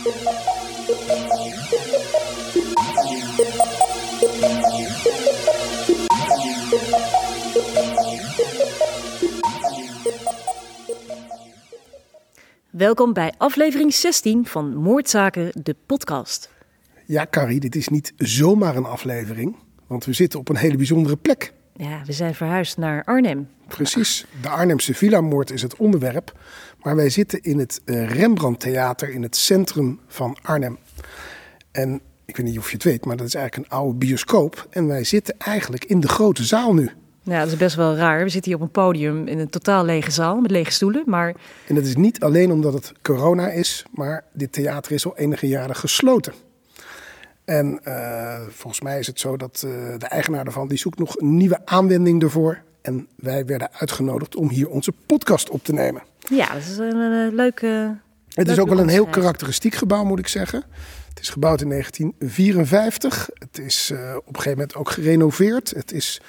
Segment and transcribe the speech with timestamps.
[0.00, 0.12] Welkom
[13.12, 16.50] bij aflevering 16 van Moordzaken, de podcast.
[17.06, 19.56] Ja, Carrie, dit is niet zomaar een aflevering,
[19.86, 21.52] want we zitten op een hele bijzondere plek.
[21.72, 23.48] Ja, we zijn verhuisd naar Arnhem.
[23.68, 26.32] Precies, de Arnhemse Villa-moord is het onderwerp,
[26.82, 30.78] maar wij zitten in het eh, Rembrandt Theater in het centrum van Arnhem.
[31.70, 34.66] En ik weet niet of je het weet, maar dat is eigenlijk een oude bioscoop.
[34.70, 36.90] En wij zitten eigenlijk in de grote zaal nu.
[37.22, 38.24] Ja, dat is best wel raar.
[38.24, 41.02] We zitten hier op een podium in een totaal lege zaal met lege stoelen.
[41.06, 41.34] Maar
[41.66, 45.48] En dat is niet alleen omdat het corona is, maar dit theater is al enige
[45.48, 46.32] jaren gesloten.
[47.44, 51.18] En eh, volgens mij is het zo dat eh, de eigenaar ervan die zoekt nog
[51.18, 52.62] een nieuwe aanwending ervoor.
[52.82, 56.02] En wij werden uitgenodigd om hier onze podcast op te nemen.
[56.30, 57.96] Ja, dat is een, leuke.
[58.34, 60.64] Het is ook wel een heel karakteristiek gebouw, moet ik zeggen.
[61.08, 63.30] Het is gebouwd in 1954.
[63.38, 65.70] Het is eh, op een gegeven moment ook gerenoveerd.
[65.70, 66.20] Het is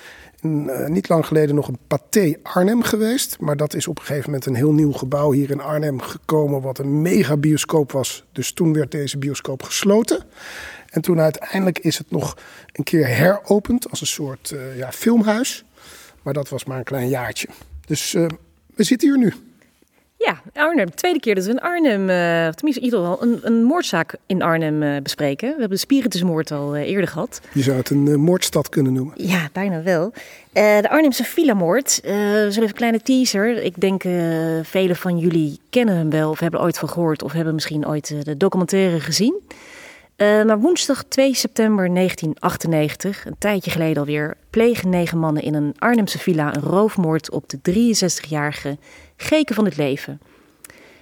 [0.41, 3.39] een, eh, niet lang geleden nog een Pathé Arnhem geweest.
[3.39, 6.61] Maar dat is op een gegeven moment een heel nieuw gebouw hier in Arnhem gekomen.
[6.61, 8.25] Wat een mega bioscoop was.
[8.31, 10.23] Dus toen werd deze bioscoop gesloten.
[10.89, 12.37] En toen uiteindelijk is het nog
[12.71, 15.63] een keer heropend als een soort eh, ja, filmhuis.
[16.21, 17.47] Maar dat was maar een klein jaartje.
[17.85, 18.11] Dus
[18.75, 19.50] we zitten hier nu.
[20.25, 20.95] Ja, Arnhem.
[20.95, 24.15] Tweede keer dat we in Arnhem, eh, of tenminste in ieder geval, een, een moordzaak
[24.25, 25.47] in Arnhem eh, bespreken.
[25.47, 27.41] We hebben de Spiritusmoord al eh, eerder gehad.
[27.53, 29.13] Je zou het een moordstad kunnen noemen.
[29.17, 30.13] Ja, bijna wel.
[30.53, 31.99] De Arnhemse Villa-moord.
[32.03, 33.63] Eh, we zullen even een kleine teaser.
[33.63, 34.01] Ik denk
[34.63, 38.25] velen van jullie kennen hem wel of hebben ooit van gehoord of hebben misschien ooit
[38.25, 39.41] de documentaire gezien.
[40.17, 46.19] Maar woensdag 2 september 1998, een tijdje geleden alweer, plegen negen mannen in een Arnhemse
[46.19, 48.77] villa een roofmoord op de 63-jarige
[49.15, 50.21] Geke van het Leven.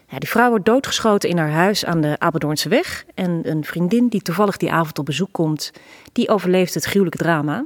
[0.08, 3.05] Ja, die vrouw wordt doodgeschoten in haar huis aan de Apeldoornse weg.
[3.14, 5.72] En een vriendin die toevallig die avond op bezoek komt,
[6.11, 7.66] die overleeft het gruwelijke drama.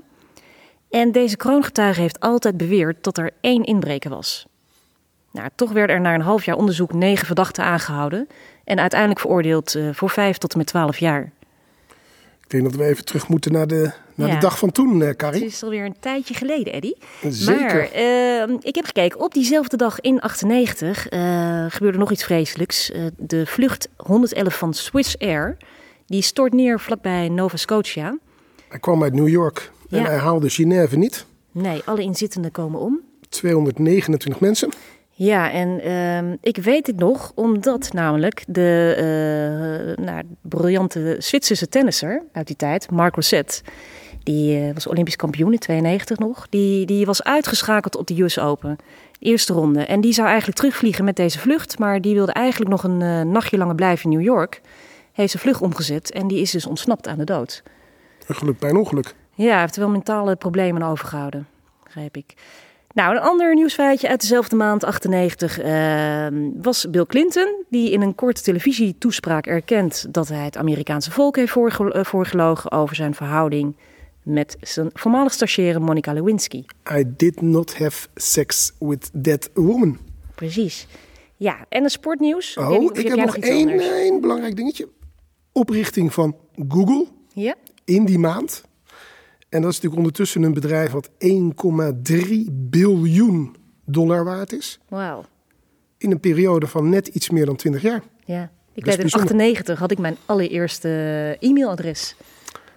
[0.89, 4.45] En deze kroongetuige heeft altijd beweerd dat er één inbreker was.
[5.31, 8.27] Nou, toch werden er na een half jaar onderzoek negen verdachten aangehouden
[8.63, 11.31] en uiteindelijk veroordeeld uh, voor vijf tot en met twaalf jaar.
[12.53, 14.33] Ik denk dat we even terug moeten naar de, naar ja.
[14.33, 15.43] de dag van toen, uh, Carrie.
[15.43, 16.93] Het is alweer een tijdje geleden, Eddy.
[17.29, 17.75] Zeker.
[17.75, 17.95] Maar
[18.49, 22.91] uh, ik heb gekeken, op diezelfde dag in 98 uh, gebeurde nog iets vreselijks.
[22.91, 25.57] Uh, de vlucht 111 van Swiss Air,
[26.05, 28.17] die stort neer vlakbij Nova Scotia.
[28.67, 30.05] Hij kwam uit New York en ja.
[30.05, 31.25] hij haalde Genève niet.
[31.51, 33.01] Nee, alle inzittenden komen om.
[33.29, 34.69] 229 mensen.
[35.15, 38.95] Ja, en uh, ik weet het nog, omdat namelijk de
[39.97, 43.61] uh, nou, briljante Zwitserse tennisser uit die tijd, Marc Rosset,
[44.23, 48.39] die uh, was Olympisch kampioen in 92 nog, die, die was uitgeschakeld op de US
[48.39, 48.77] Open,
[49.19, 49.85] de eerste ronde.
[49.85, 53.21] En die zou eigenlijk terugvliegen met deze vlucht, maar die wilde eigenlijk nog een uh,
[53.21, 54.61] nachtje langer blijven in New York.
[55.11, 57.63] Heeft zijn vlucht omgezet en die is dus ontsnapt aan de dood.
[58.27, 59.15] Een geluk bij een ongeluk.
[59.33, 61.47] Ja, hij heeft er wel mentale problemen overgehouden,
[61.83, 62.33] begrijp ik.
[62.93, 66.27] Nou, een ander nieuwsfeitje uit dezelfde maand, 98, uh,
[66.61, 71.55] was Bill Clinton, die in een korte televisietoespraak erkent dat hij het Amerikaanse volk heeft
[71.55, 73.75] uh, voorgelogen over zijn verhouding
[74.23, 76.63] met zijn voormalig stagiaire Monica Lewinsky.
[76.91, 79.97] I did not have sex with that woman.
[80.35, 80.87] Precies.
[81.35, 82.57] Ja, en een sportnieuws.
[82.57, 84.89] Oh, ik, ik heb nog één, één belangrijk dingetje.
[85.51, 86.35] Oprichting van
[86.67, 87.55] Google ja?
[87.85, 88.63] in die maand.
[89.53, 91.15] En dat is natuurlijk ondertussen een bedrijf wat 1,3
[92.51, 93.55] biljoen
[93.85, 94.79] dollar waard is.
[94.89, 95.25] Wauw.
[95.97, 98.03] In een periode van net iets meer dan 20 jaar.
[98.25, 100.89] Ja, ik weet in 98 had ik mijn allereerste
[101.39, 102.15] e-mailadres.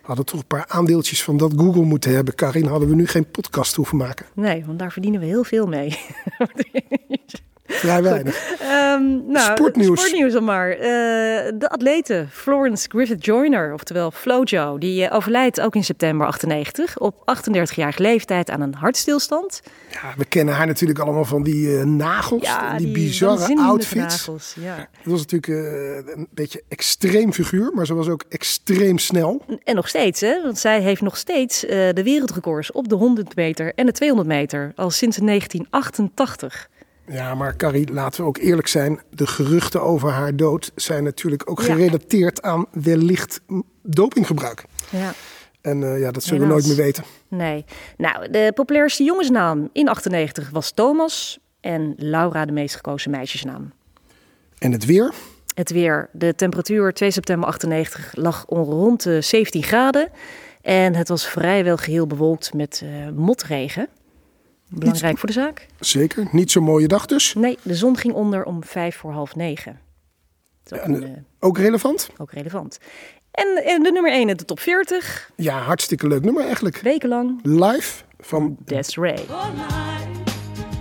[0.03, 2.35] Hadden toch een paar aandeeltjes van dat Google moeten hebben.
[2.35, 4.27] Karin, hadden we nu geen podcast hoeven maken.
[4.35, 5.99] Nee, want daar verdienen we heel veel mee.
[7.67, 8.59] Vrij weinig.
[8.97, 10.01] Um, nou, sportnieuws.
[10.01, 10.77] Sportnieuws dan maar.
[10.77, 10.83] Uh,
[11.55, 17.15] de atlete Florence Griffith Joyner, oftewel Flojo, die uh, overlijdt ook in september 98 op
[17.15, 19.63] 38-jarige leeftijd aan een hartstilstand.
[19.91, 23.95] Ja, we kennen haar natuurlijk allemaal van die uh, nagels, ja, die, die bizarre outfits.
[23.95, 24.75] Nagels, ja.
[24.77, 29.43] Het was natuurlijk eh, een beetje extreem figuur, maar ze was ook extreem snel.
[29.65, 30.43] En nog steeds, hè?
[30.43, 34.73] want zij heeft nog steeds de wereldrecords op de 100 meter en de 200 meter
[34.75, 36.69] al sinds 1988.
[37.09, 39.01] Ja, maar Carrie, laten we ook eerlijk zijn.
[39.11, 41.75] De geruchten over haar dood zijn natuurlijk ook ja.
[41.75, 43.41] gerelateerd aan wellicht
[43.83, 44.65] dopinggebruik.
[44.91, 45.13] Ja.
[45.61, 46.63] En uh, ja, dat zullen Helaas.
[46.63, 47.05] we nooit meer weten.
[47.29, 47.65] Nee.
[47.97, 53.73] Nou, de populairste jongensnaam in 98 was Thomas en Laura de meest gekozen meisjesnaam.
[54.59, 55.13] En het weer?
[55.55, 56.09] Het weer.
[56.13, 60.09] De temperatuur 2 september 98 lag rond de 17 graden.
[60.63, 63.89] En het was vrijwel geheel bewolkt met uh, motregen.
[64.69, 65.67] Belangrijk Niet, voor de zaak.
[65.81, 66.29] Zeker.
[66.33, 67.35] Niet zo'n mooie dag dus.
[67.35, 69.81] Nee, de zon ging onder om vijf voor half negen.
[70.73, 72.09] Ook, En, een, eh, eh, ook relevant?
[72.19, 72.79] ook relevant.
[73.31, 76.79] En, en de nummer 1 in de top 40, Ja, hartstikke leuk nummer eigenlijk.
[76.81, 79.13] wekenlang, Live van Desiree.
[79.15, 79.27] Life,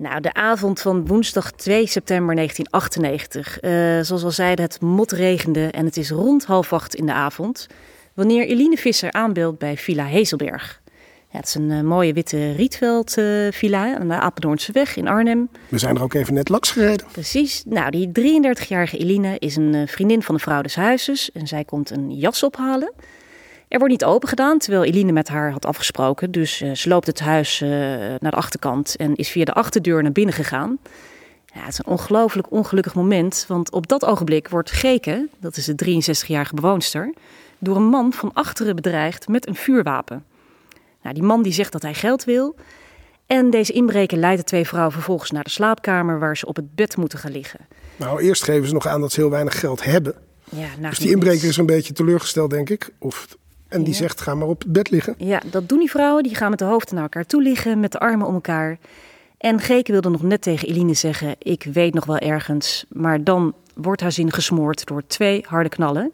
[0.00, 3.60] Nou, de avond van woensdag 2 september 1998.
[3.60, 3.70] Eh,
[4.00, 7.66] zoals we al zeiden, het motregende en het is rond half acht in de avond.
[8.14, 10.80] Wanneer Eline Visser aanbeeldt bij Villa Hezelberg.
[11.28, 15.08] Ja, het is een eh, mooie witte rietveld eh, villa aan de Apeldoornse weg in
[15.08, 15.48] Arnhem.
[15.68, 17.06] We zijn er ook even net langs gereden.
[17.12, 17.62] Precies.
[17.66, 21.90] Nou, die 33-jarige Eline is een vriendin van de vrouw des huizes en zij komt
[21.90, 22.92] een jas ophalen.
[23.70, 26.30] Er wordt niet open gedaan, terwijl Eline met haar had afgesproken.
[26.30, 27.68] Dus eh, ze loopt het huis eh,
[28.18, 30.78] naar de achterkant en is via de achterdeur naar binnen gegaan.
[31.54, 35.64] Ja, het is een ongelooflijk ongelukkig moment, want op dat ogenblik wordt Geke, dat is
[35.64, 37.14] de 63-jarige bewoonster,
[37.58, 40.24] door een man van achteren bedreigd met een vuurwapen.
[41.02, 42.54] Nou, die man die zegt dat hij geld wil.
[43.26, 46.74] En deze inbreker leidt de twee vrouwen vervolgens naar de slaapkamer waar ze op het
[46.74, 47.60] bed moeten gaan liggen.
[47.96, 50.14] Nou, eerst geven ze nog aan dat ze heel weinig geld hebben.
[50.44, 52.90] Ja, nou, Dus die inbreker is een beetje teleurgesteld, denk ik.
[52.98, 53.26] Of,
[53.70, 53.98] en die Ja.
[53.98, 55.14] zegt, ga maar op het bed liggen.
[55.18, 56.22] Ja, dat doen die vrouwen.
[56.22, 58.78] Die gaan met de hoofden naar elkaar toe liggen, met de armen om elkaar.
[59.38, 62.84] En Geke wilde nog net tegen Eline zeggen: Ik weet nog wel ergens.
[62.88, 66.12] Maar dan wordt haar zin gesmoord door twee harde knallen.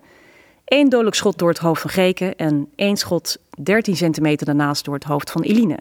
[0.64, 4.94] Eén dodelijk schot door het hoofd van Geke en één schot 13 centimeter daarnaast door
[4.94, 5.78] het hoofd van Eline.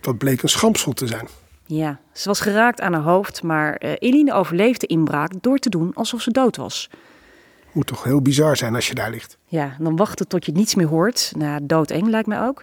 [0.00, 1.28] Dat bleek een schampschot te zijn.
[1.66, 5.68] Ja, ze was geraakt aan haar hoofd, maar eh, Eline overleefde de inbraak door te
[5.68, 6.90] doen alsof ze dood was.
[7.76, 9.38] Moet toch heel bizar zijn als je daar ligt.
[9.46, 11.32] Ja, dan wachten tot je niets meer hoort.
[11.38, 12.62] Nou, doodeng lijkt mij ook.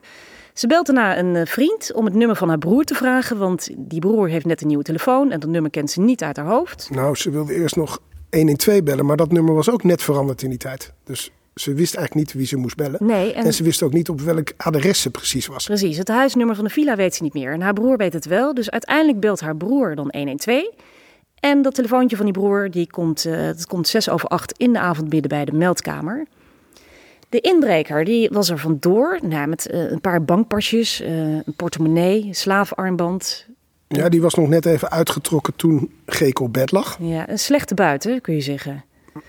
[0.53, 3.69] Ze belt daarna een eh, vriend om het nummer van haar broer te vragen, want
[3.77, 6.45] die broer heeft net een nieuwe telefoon en dat nummer kent ze niet uit haar
[6.45, 6.89] hoofd.
[6.91, 7.99] Nou, ze wilde eerst nog
[8.29, 10.93] 112 bellen, maar dat nummer was ook net veranderd in die tijd.
[11.03, 13.05] Dus ze wist eigenlijk niet wie ze moest bellen.
[13.05, 15.65] Nee, en, En ze wist ook niet op welk adres ze precies was.
[15.65, 17.51] precies, het huisnummer van de villa weet ze niet meer.
[17.53, 20.69] En haar broer weet het wel, dus uiteindelijk belt haar broer dan 112.
[21.43, 24.73] En dat telefoontje van die broer, die komt, eh dat komt zes over acht in
[24.73, 26.25] de avond binnen bij de meldkamer.
[27.29, 32.25] De inbreker die was er vandoor nou, met eh, een paar bankpasjes, eh, een portemonnee,
[32.25, 33.47] een slavenarmband,
[33.87, 36.97] Ja, die was nog net even uitgetrokken toen Geke op bed lag.
[36.99, 38.83] Ja, een slechte buiten, kun je zeggen.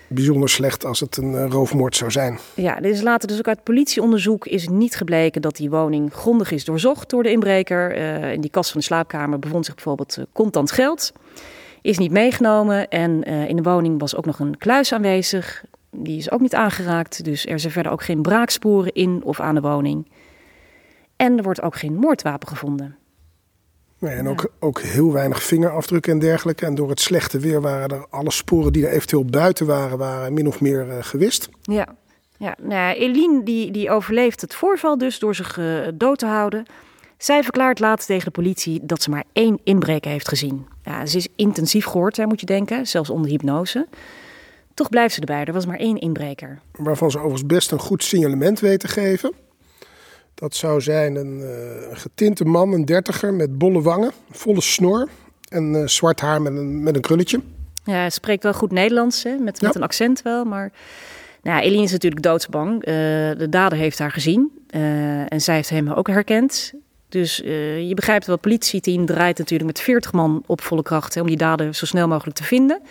[0.07, 2.39] Bijzonder slecht als het een roofmoord zou zijn.
[2.53, 6.51] Ja, dit is later dus ook uit politieonderzoek is niet gebleken dat die woning grondig
[6.51, 7.91] is doorzocht door de inbreker.
[8.31, 11.11] In die kast van de slaapkamer bevond zich bijvoorbeeld contant geld.
[11.85, 15.63] Is niet meegenomen en eh, in de woning was ook nog een kluis aanwezig.
[15.91, 19.55] Die is ook niet aangeraakt, dus er zijn verder ook geen braaksporen in of aan
[19.55, 20.11] de woning.
[21.15, 22.95] En er wordt ook geen moordwapen gevonden.
[23.99, 26.65] Nee, en ook, ook heel weinig vingerafdrukken en dergelijke.
[26.65, 30.33] En door het slechte weer waren er alle sporen die er eventueel buiten waren, waren
[30.33, 31.49] min of meer eh, gewist.
[31.61, 31.87] Ja,
[32.37, 36.25] ja nou ja, Eline die, die overleeft het voorval dus door zich eh, dood te
[36.25, 36.65] houden.
[37.17, 40.67] Zij verklaart later tegen de politie dat ze maar één inbreker heeft gezien.
[40.83, 43.87] Ja, ze is intensief gehoord, hè, moet je denken, zelfs onder hypnose.
[44.73, 46.59] Toch blijft ze erbij, er was maar één inbreker.
[46.71, 49.33] Waarvan ze overigens best een goed signalement weten te geven.
[50.33, 55.07] Dat zou zijn een eh, getinte man, een dertiger, met bolle wangen, volle snor
[55.49, 57.41] en eh, zwart haar met een, met een krulletje.
[57.83, 59.67] Ja, hij spreekt wel goed Nederlands, hè, met, Ja.
[59.67, 60.71] met een accent wel, maar...
[61.41, 62.83] Nou, ja, Eline is natuurlijk doodsbang.
[62.83, 62.93] Eh,
[63.37, 64.51] de dader heeft haar gezien
[65.29, 66.73] en zij heeft hem ook herkend.
[67.15, 71.13] Dus eh, je begrijpt wel, het politieteam draait natuurlijk met 40 man op volle kracht
[71.13, 72.81] hè, om die dader zo snel mogelijk te vinden.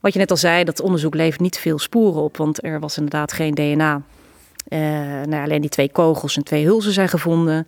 [0.00, 2.96] Wat je net al zei, dat onderzoek levert niet veel sporen op, want er was
[2.96, 4.02] inderdaad geen DNA.
[4.68, 4.80] Eh,
[5.22, 7.66] nou, alleen die twee kogels en twee hulzen zijn gevonden.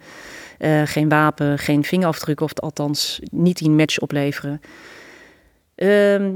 [0.59, 4.61] Eh, geen wapen, geen vingerafdruk, of althans niet die match opleveren.
[5.75, 6.33] Ehm,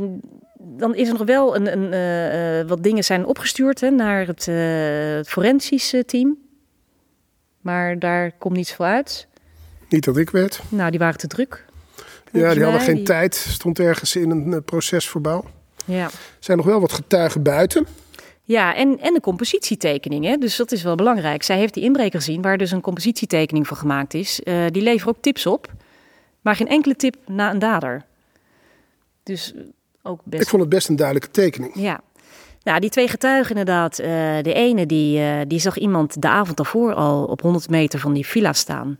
[0.58, 4.46] dan is er nog wel een, een, wat dingen zijn opgestuurd hè, naar het,
[5.16, 6.38] het forensisch eh, team.
[7.60, 9.28] Maar daar komt niets voor uit.
[9.90, 10.60] Niet dat ik weet.
[10.68, 11.64] Nou, die waren te druk.
[12.32, 13.34] Ja, die hadden geen die- tijd.
[13.34, 15.44] Stond ergens in een eh, procesverbouw.
[15.84, 17.86] Ja, Er zijn nog wel wat getuigen buiten.
[18.44, 20.24] ja en, en de compositietekening.
[20.24, 20.36] Hè?
[20.36, 21.42] Dus dat is wel belangrijk.
[21.42, 24.42] Zij heeft die inbreker gezien, waar dus een compositietekening van gemaakt is.
[24.42, 25.72] Eh, die leveren ook tips op,
[26.40, 28.04] maar geen enkele tip na een dader.
[29.22, 29.60] Dus eh,
[30.02, 31.72] ook best Ik vond het best een duidelijke tekening.
[31.74, 32.00] Ja.
[32.62, 33.96] Nou, die twee getuigen inderdaad.
[33.96, 38.26] de ene die, die zag iemand de avond daarvoor al op 100 meter van die
[38.26, 38.98] villa staan.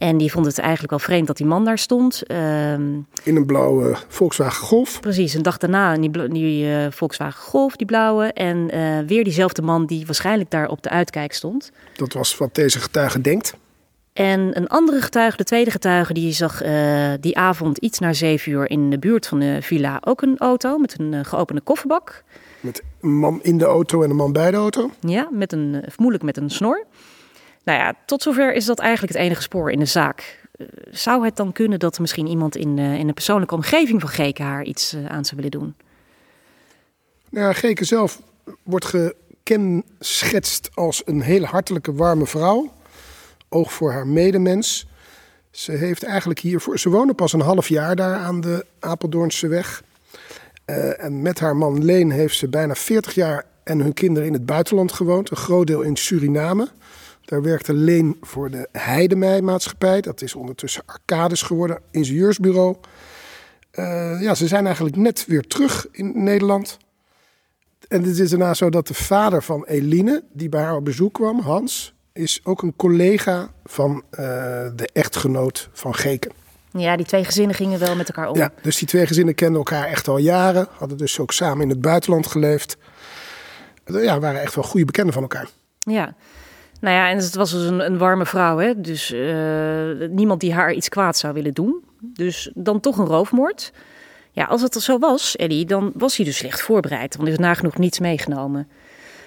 [0.00, 2.22] En die vond het eigenlijk wel vreemd dat die man daar stond.
[2.26, 2.92] Ehm,
[3.22, 5.00] In een blauwe Volkswagen Golf.
[5.00, 8.24] precies, een dag daarna in die, die eh, Volkswagen Golf, die blauwe.
[8.24, 11.70] En eh, weer diezelfde man die waarschijnlijk daar op de uitkijk stond.
[11.96, 13.54] Dat was wat deze getuige denkt.
[14.12, 18.52] En een andere getuige, de tweede getuige, die zag eh, die avond iets na zeven
[18.52, 22.22] uur in de buurt van de villa ook een auto met een geopende kofferbak.
[22.60, 24.90] Met een man in de auto en een man bij de auto.
[25.00, 26.86] Ja, met een, vermoedelijk met een snor.
[27.64, 30.48] Nou ja, tot zover is dat eigenlijk het enige spoor in de zaak.
[30.52, 34.10] Eh, Zou het dan kunnen dat misschien iemand in, eh, in de persoonlijke omgeving van
[34.10, 35.74] Geke haar iets eh, aan zou willen doen?
[37.28, 38.20] Nou, ja, Geke zelf
[38.62, 42.72] wordt gekenschetst als een hele hartelijke, warme vrouw.
[43.48, 44.86] Oog voor haar medemens.
[45.50, 46.78] Ze heeft eigenlijk hiervoor.
[46.78, 49.82] Ze wonen pas een half jaar daar aan de Apeldoornse weg.
[50.98, 54.46] En met haar man Leen heeft ze bijna 40 jaar en hun kinderen in het
[54.46, 55.30] buitenland gewoond.
[55.30, 56.68] Een groot deel in Suriname.
[57.30, 60.00] Daar werkte Leen voor de Heidemei-maatschappij.
[60.00, 62.76] Dat is ondertussen Arcades geworden, ingenieursbureau.
[63.70, 66.78] Eh, ja, ze zijn eigenlijk net weer terug in Nederland.
[67.88, 71.14] En het is daarna zo dat de vader van Eline, die bij haar op bezoek
[71.14, 74.20] kwam, Hans, is ook een collega van eh,
[74.76, 76.32] de echtgenoot van Geken.
[76.70, 78.36] Ja, die twee gezinnen gingen wel met elkaar om.
[78.36, 80.68] Ja, dus die twee gezinnen kenden elkaar echt al jaren.
[80.70, 82.76] Hadden dus ook samen in het buitenland geleefd.
[83.84, 85.48] Ja, waren echt wel goede bekenden van elkaar.
[85.78, 86.14] Ja.
[86.80, 88.80] Nou ja, en het was dus een, een warme vrouw, hè?
[88.80, 91.84] Dus eh, niemand die haar iets kwaad zou willen doen.
[92.00, 93.72] Dus dan toch een roofmoord.
[94.32, 97.16] Ja, als het zo was, Ellie, dan was hij dus slecht voorbereid.
[97.16, 98.68] Want er is nagenoeg niets meegenomen.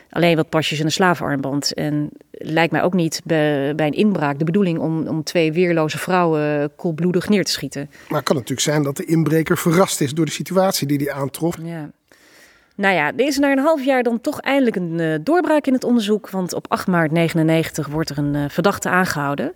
[0.10, 1.74] Alleen wat pasjes en een slavenarmband.
[1.74, 5.98] En lijkt mij ook niet bij, bij een inbraak de bedoeling om, om twee weerloze
[5.98, 7.90] vrouwen koelbloedig neer te schieten.
[8.08, 11.14] Maar het kan natuurlijk zijn dat de inbreker verrast is door de situatie die hij
[11.14, 11.58] aantrof.
[11.64, 11.92] Ja.
[12.76, 15.74] Nou ja, er is na een half jaar dan toch eindelijk een eh, doorbraak in
[15.74, 16.30] het onderzoek.
[16.30, 19.54] Want op 8 maart 99 wordt er een eh, verdachte aangehouden.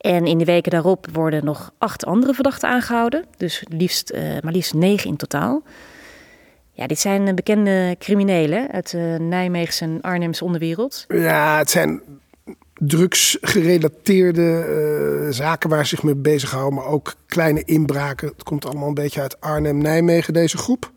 [0.00, 3.24] En in de weken daarop worden nog acht andere verdachten aangehouden.
[3.36, 5.62] Dus liefst, eh, maar liefst negen in totaal.
[6.72, 11.04] Ja, dit zijn bekende criminelen uit de Nijmeegse en Arnhemse onderwereld.
[11.08, 12.02] Ja, het zijn
[12.74, 16.74] drugsgerelateerde eh, zaken waar ze zich mee bezighouden.
[16.74, 18.28] Maar ook kleine inbraken.
[18.28, 20.90] Het komt allemaal een beetje uit Arnhem-Nijmegen, deze groep.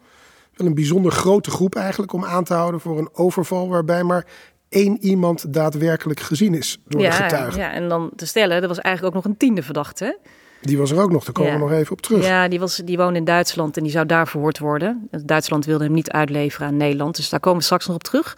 [0.54, 3.70] Wel een bijzonder grote groep eigenlijk om aan te houden voor een overval.
[3.70, 4.26] Waarbij maar
[4.70, 7.60] één iemand daadwerkelijk gezien is door de getuigen.
[7.60, 10.20] ja, en dan te stellen, er was eigenlijk ook nog een tiende verdachte.
[10.62, 12.26] Die was er ook nog, daar komen we nog even op terug.
[12.26, 15.10] Ja, die, was, die woonde in Duitsland en die zou daar verhoord worden.
[15.26, 18.38] Duitsland wilde hem niet uitleveren aan Nederland, dus daar komen we straks nog op terug.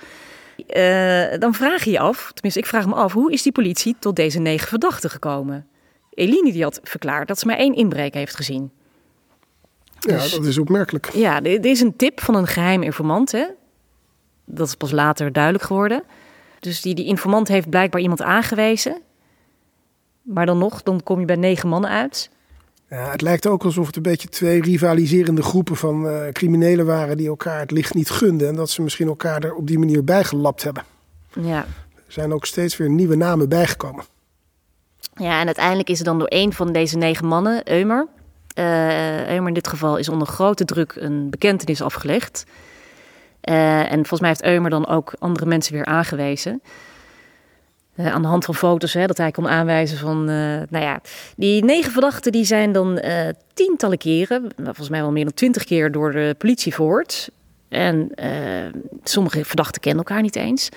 [0.67, 3.95] Eh, dan vraag je je af, tenminste ik vraag me af, hoe is die politie
[4.00, 5.67] tot deze negen verdachten gekomen?
[6.10, 8.72] Eline die had verklaard dat ze maar één inbreker heeft gezien.
[10.05, 11.09] Ja, Dus- dat is opmerkelijk.
[11.13, 13.31] Ja, dit is een tip van een geheim informant.
[13.31, 13.45] Hè?
[14.45, 16.03] Dat is pas later duidelijk geworden.
[16.59, 19.01] Dus die, die informant heeft blijkbaar iemand aangewezen.
[20.21, 22.29] Maar dan nog, dan kom je bij negen mannen uit.
[22.89, 27.17] Ja, het lijkt ook alsof het een beetje twee rivaliserende groepen van eh, criminelen waren
[27.17, 28.47] die elkaar het licht niet gunden.
[28.47, 30.83] En dat ze misschien elkaar er op die manier bijgelapt hebben.
[31.41, 31.65] Ja.
[31.95, 34.05] Er zijn ook steeds weer nieuwe namen bijgekomen.
[35.15, 38.07] ja, en uiteindelijk is er dan door één van deze negen mannen, Eumer.
[38.55, 42.45] Eh Eumer in dit geval is onder grote druk een bekentenis afgelegd.
[43.41, 46.62] Eh, en volgens mij heeft Eumer dan ook andere mensen weer aangewezen.
[47.95, 50.29] Eh, aan de hand van foto's, hè, dat hij kon aanwijzen van...
[50.29, 50.35] eh,
[50.69, 51.01] nou ja,
[51.35, 54.51] die negen verdachten die zijn dan eh, tientallen keren...
[54.63, 57.29] volgens mij wel meer dan twintig keer door de politie verhoord.
[57.69, 58.31] En eh,
[59.03, 60.69] sommige verdachten kennen elkaar niet eens.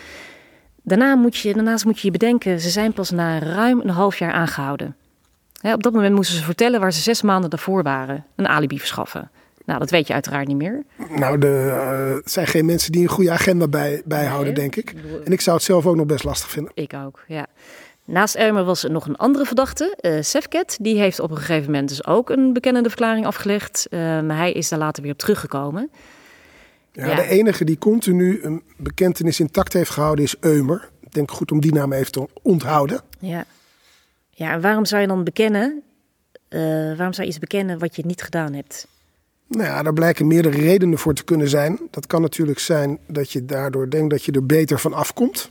[0.82, 2.60] Daarna moet je, daarnaast moet je je bedenken...
[2.60, 4.96] ze zijn pas na ruim een half jaar aangehouden.
[5.58, 8.24] Hè, op dat moment moesten ze vertellen waar ze zes maanden daarvoor waren.
[8.36, 9.30] Een alibi verschaffen.
[9.64, 10.82] Nou, dat weet je uiteraard niet meer.
[11.16, 14.54] Nou, eh, het zijn geen mensen die een goede agenda bij, bijhouden, Nee.
[14.62, 14.94] denk ik.
[15.24, 16.72] En ik zou het zelf ook nog best lastig vinden.
[16.74, 17.46] Ik ook, ja.
[18.04, 20.76] Naast Elmer was er nog een andere verdachte, eh Sefket.
[20.80, 23.86] Die heeft op een gegeven moment dus ook een bekennende verklaring afgelegd.
[23.90, 25.90] Eh, maar hij is daar later weer op teruggekomen.
[26.92, 27.14] Ja, Ja.
[27.14, 30.88] De enige die continu een bekentenis intact heeft gehouden is Eumer.
[31.00, 33.00] Ik denk goed om die naam even te onthouden.
[33.18, 33.44] Ja.
[34.38, 35.82] Ja, en waarom zou je dan bekennen...
[36.48, 38.86] eh, waarom zou je iets bekennen wat je niet gedaan hebt?
[39.48, 41.78] Nou ja, daar blijken meerdere redenen voor te kunnen zijn.
[41.90, 45.50] Dat kan natuurlijk zijn dat je daardoor denkt dat je er beter van afkomt.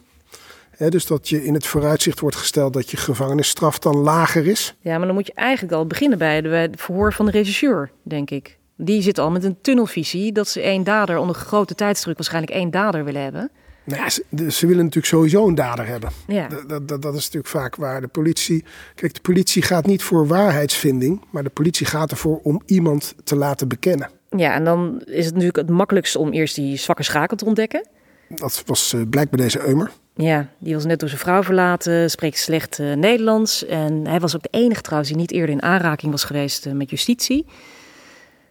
[0.89, 4.75] Dus dat je in het vooruitzicht wordt gesteld dat je gevangenisstraf dan lager is.
[4.79, 7.31] Ja, maar dan moet je eigenlijk al beginnen bij, de, bij het verhoor van de
[7.31, 8.57] regisseur, denk ik.
[8.75, 12.71] Die zit al met een tunnelvisie dat ze één dader onder grote tijdsdruk waarschijnlijk één
[12.71, 13.51] dader willen hebben.
[13.87, 14.09] Nou ja,
[14.49, 16.09] ze, willen natuurlijk sowieso een dader hebben.
[16.27, 16.47] Ja.
[16.67, 18.63] Dat, dat, dat, is natuurlijk vaak waar de politie.
[18.95, 23.35] Kijk, de politie gaat niet voor waarheidsvinding, maar de politie gaat ervoor om iemand te
[23.35, 24.09] laten bekennen.
[24.29, 27.87] Ja, en dan is het natuurlijk het makkelijkst om eerst die zwakke schakel te ontdekken.
[28.29, 29.91] Dat was eh, blijkbaar deze Eumer.
[30.15, 33.65] Ja, die was net door zijn vrouw verlaten, spreekt slecht eh, Nederlands.
[33.65, 36.73] En hij was ook de enige trouwens die niet eerder in aanraking was geweest eh,
[36.73, 37.45] met justitie.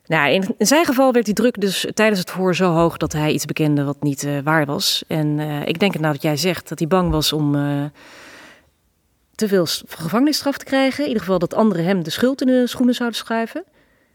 [0.06, 3.12] Nou, in, in zijn geval werd die druk dus tijdens het verhoor zo hoog dat
[3.12, 5.04] hij iets bekende wat niet eh, waar was.
[5.08, 7.84] En eh, ik denk het nou dat jij zegt dat hij bang was om eh,
[9.34, 11.02] te veel gevangenisstraf te krijgen.
[11.02, 13.64] In ieder geval dat anderen hem de schuld in de schoenen zouden schuiven.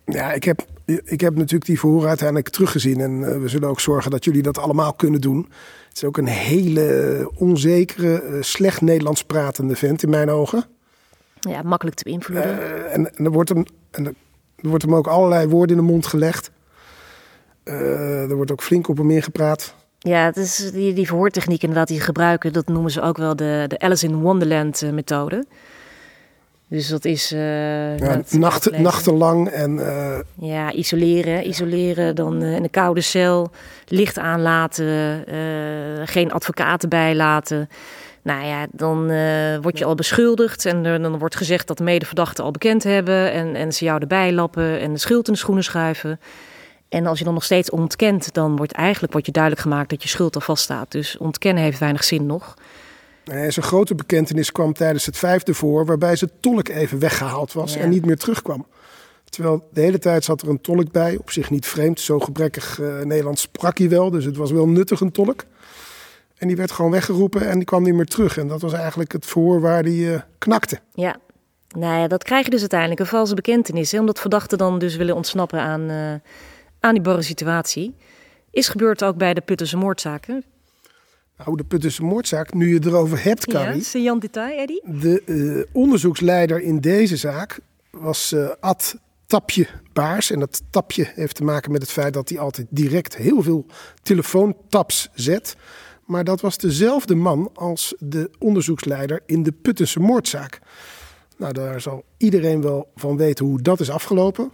[0.06, 0.66] Ja, ik heb
[1.04, 3.00] ik heb natuurlijk die verhoren uiteindelijk teruggezien.
[3.00, 5.38] En we zullen ook zorgen dat jullie dat allemaal kunnen doen.
[5.88, 10.64] Het is ook een hele onzekere, slecht Nederlands pratende vent in mijn ogen.
[11.40, 12.92] Ja, makkelijk te beïnvloeden.
[12.92, 14.16] En, en er wordt hem, en
[14.62, 16.52] er wordt hem ook allerlei woorden in de mond gelegd.
[17.64, 19.76] Eh, er wordt ook flink op hem ingepraat.
[20.00, 23.36] Ja, het is die, die verhoortechniek inderdaad die ze gebruiken, dat noemen ze ook wel
[23.36, 25.46] de, de Alice in Wonderland eh, methode.
[26.68, 27.32] Dus dat is...
[27.32, 29.80] eh, Ja, nacht, nachtenlang en
[30.40, 31.48] Ja, isoleren.
[31.48, 33.52] Isoleren, dan in een koude cel,
[33.88, 35.24] licht aanlaten,
[36.08, 37.70] geen advocaten bijlaten.
[38.24, 41.84] Nou ja, dan eh, word je al beschuldigd en er, dan wordt gezegd dat de
[41.84, 45.40] medeverdachten al bekend hebben en, en ze jou erbij lappen en de schuld in de
[45.40, 46.20] schoenen schuiven.
[46.90, 50.04] En als je dan nog steeds ontkent, dan wordt eigenlijk wordt je duidelijk gemaakt dat
[50.04, 50.92] je schuld al vaststaat.
[50.92, 52.54] Dus ontkennen heeft weinig zin nog.
[53.24, 57.80] zijn grote bekentenis kwam tijdens het vijfde voor, waarbij zijn tolk even weggehaald was Ja.
[57.80, 58.66] en niet meer terugkwam.
[59.30, 62.00] Terwijl de hele tijd zat er een tolk bij, op zich niet vreemd.
[62.00, 65.44] Zo gebrekkig eh, Nederlands sprak hij wel, dus het was wel nuttig een tolk.
[66.42, 68.38] En die werd gewoon weggeroepen en die kwam niet meer terug.
[68.38, 70.80] En dat was eigenlijk het verhoor waar hij eh, knakte.
[70.94, 71.16] Ja,
[71.68, 73.92] nou ja, dat krijg je dus uiteindelijk, een valse bekentenis.
[73.92, 76.14] Hè, omdat verdachten dan dus willen ontsnappen aan, eh,
[76.80, 77.96] aan die barre situatie.
[78.52, 80.44] Is gebeurd ook bij de Puttense moordzaken.
[81.38, 83.88] Nou, de Puttense moordzaak, nu je erover hebt, Carrie.
[83.92, 84.82] Ja, Jan Detail, Eddie?
[84.86, 87.60] De eh, onderzoeksleider in deze zaak
[87.92, 88.96] was Ad
[89.26, 90.32] Tapje Baars.
[90.32, 93.66] En dat tapje heeft te maken met het feit dat hij altijd direct heel veel
[94.02, 95.56] telefoontaps zet.
[96.12, 100.60] Maar dat was dezelfde man als de onderzoeksleider in de Puttense moordzaak.
[101.38, 104.52] Nou, daar zal iedereen wel van weten hoe dat is afgelopen.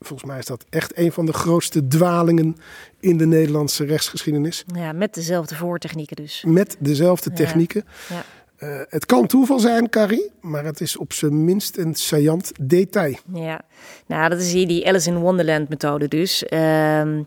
[0.00, 2.56] Volgens mij is dat echt een van de grootste dwalingen
[3.00, 4.64] in de Nederlandse rechtsgeschiedenis.
[4.74, 6.44] Ja, met dezelfde voortechnieken dus.
[6.46, 7.36] Met dezelfde Ja.
[7.36, 7.84] technieken.
[8.08, 8.24] Ja.
[8.58, 13.16] Eh, het kan toeval zijn, Carrie, maar het is op zijn minst een saillant detail.
[13.32, 13.60] Ja,
[14.06, 16.44] nou, dat is hier die Alice in Wonderland methode dus.
[16.44, 17.22] Ehm,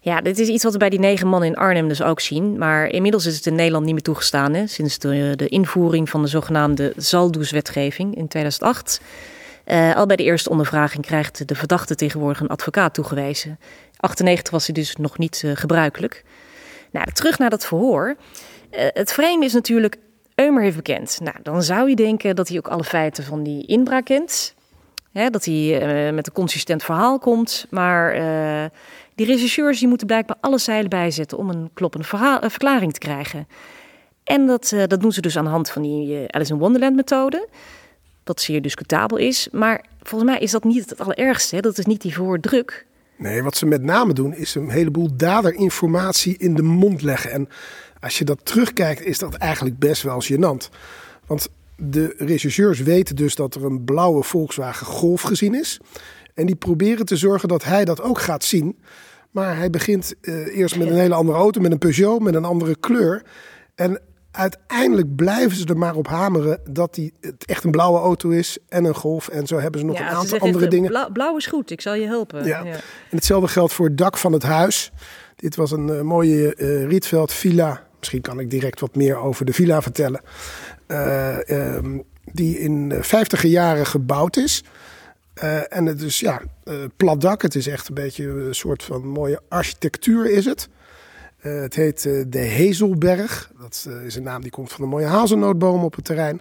[0.00, 2.58] ja, dit is iets wat we bij die negen mannen in Arnhem dus ook zien.
[2.58, 4.54] Maar inmiddels is het in Nederland niet meer toegestaan.
[4.54, 9.00] Hè, sinds de, de invoering van de zogenaamde Zaldoes-wetgeving in 2008.
[9.64, 13.58] Eh, al bij de eerste ondervraging krijgt de verdachte tegenwoordig een advocaat toegewezen.
[13.96, 16.24] 98 was hij dus nog niet eh, gebruikelijk.
[16.90, 18.16] Nou, terug naar dat verhoor.
[18.70, 19.96] Het vreemde is natuurlijk,
[20.36, 21.18] Eumer heeft bekend.
[21.22, 24.54] Nou, dan zou je denken dat hij ook alle feiten van die inbraak kent.
[25.12, 27.66] Hè, dat hij eh, met een consistent verhaal komt.
[27.70, 28.70] Maar eh,
[29.14, 32.98] die rechercheurs die moeten blijkbaar alle zeilen bijzetten om een kloppende verhaal, eh, verklaring te
[32.98, 33.48] krijgen.
[34.24, 37.48] En dat, dat doen ze dus aan de hand van die Alice in Wonderland methode.
[38.24, 39.48] Dat zeer discutabel is.
[39.52, 41.54] Maar volgens mij is dat niet het allerergste.
[41.54, 41.60] Hè?
[41.60, 42.86] Dat is niet die verhoordruk.
[43.18, 47.30] Nee, wat ze met name doen is een heleboel daderinformatie in de mond leggen.
[47.30, 47.48] En
[48.06, 50.68] als je dat terugkijkt, is dat eigenlijk best wel gênant.
[51.26, 55.80] Want de rechercheurs weten dus dat er een blauwe Volkswagen Golf gezien is.
[56.34, 58.78] En die proberen te zorgen dat hij dat ook gaat zien.
[59.30, 62.44] Maar hij begint eh, eerst met een hele andere auto, met een Peugeot, met een
[62.44, 63.22] andere kleur.
[63.74, 68.30] En uiteindelijk blijven ze er maar op hameren dat die, het echt een blauwe auto
[68.30, 69.28] is en een Golf.
[69.28, 70.88] En zo hebben ze nog Ja, een aantal zeggen andere dingen.
[70.88, 72.44] Blauw, blauw is goed, ik zal je helpen.
[72.44, 72.64] Ja.
[72.64, 74.92] En hetzelfde geldt voor het dak van het huis.
[75.36, 77.85] Dit was een eh, mooie eh Rietveld villa.
[77.98, 80.20] Misschien kan ik direct wat meer over de villa vertellen.
[80.86, 81.98] Eh, ehm,
[82.32, 84.64] die in de 50 jaren gebouwd is.
[85.34, 87.42] Eh, en het is ja, eh, plat dak.
[87.42, 90.68] Het is echt een beetje een soort van mooie architectuur is het.
[91.36, 93.52] Het heet de Hezelberg.
[93.60, 96.40] Dat is een naam die komt van een mooie hazelnootboom op het terrein.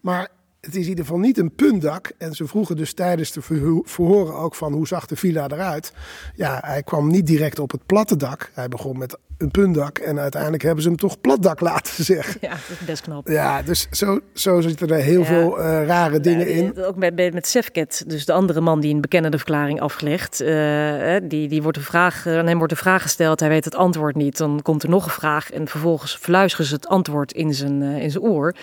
[0.00, 0.28] Maar
[0.60, 2.12] het is in ieder geval niet een puntdak.
[2.18, 5.92] En ze vroegen dus tijdens de verho- verhoren ook van hoe zag de villa eruit.
[6.34, 8.50] Ja, hij kwam niet direct op het platte dak.
[8.54, 9.98] Hij begon met een puntdak.
[9.98, 12.36] En uiteindelijk hebben ze hem toch platdak laten zeggen.
[12.40, 13.28] Ja, dat is best knap.
[13.28, 15.26] Ja, dus zo, zo zitten er heel Ja.
[15.26, 16.84] veel eh, rare dingen in.
[16.84, 20.40] Ook met, met, met Sefket, dus de andere man die een bekende verklaring afgelegd.
[20.40, 23.64] eh, eh, die, die wordt een vraag, aan hem wordt een vraag gesteld, hij weet
[23.64, 24.36] het antwoord niet.
[24.36, 28.02] Dan komt er nog een vraag en vervolgens verluisteren ze het antwoord in zijn, eh,
[28.02, 28.54] in zijn oor.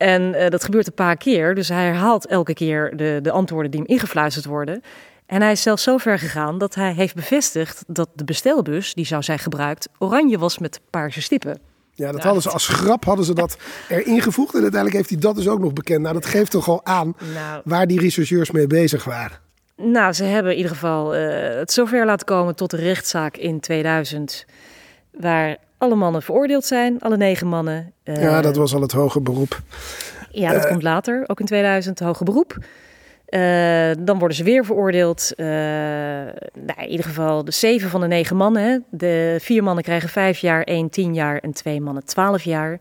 [0.00, 3.70] En eh, dat gebeurt een paar keer, dus hij herhaalt elke keer de, de antwoorden
[3.70, 4.82] die hem ingefluisterd worden.
[5.26, 9.06] En hij is zelfs zo ver gegaan dat hij heeft bevestigd dat de bestelbus, die
[9.06, 11.60] zou zijn gebruikt, oranje was met paarse stippen.
[11.94, 13.56] Ja, dat hadden ze als grap hadden ze dat
[13.88, 14.54] erin gevoegd.
[14.54, 16.00] En uiteindelijk heeft hij dat dus ook nog bekend.
[16.00, 19.38] Nou, dat geeft toch al aan Nou, waar die rechercheurs mee bezig waren.
[19.76, 23.60] Nou, ze hebben in ieder geval eh, het zover laten komen tot de rechtszaak in
[23.60, 24.46] 2000.
[25.12, 27.92] Waar alle mannen veroordeeld zijn, alle negen mannen.
[28.02, 29.60] Eh, Ja, dat was al het hoge beroep.
[30.30, 32.58] Ja, dat komt later, ook in 2000, hoger beroep.
[33.26, 35.32] Eh, dan worden ze weer veroordeeld.
[35.36, 38.62] Eh, nou, in ieder geval de zeven van de negen mannen.
[38.62, 38.78] Hè.
[38.90, 42.78] De vier mannen krijgen vijf jaar, één tien jaar en twee mannen twaalf jaar.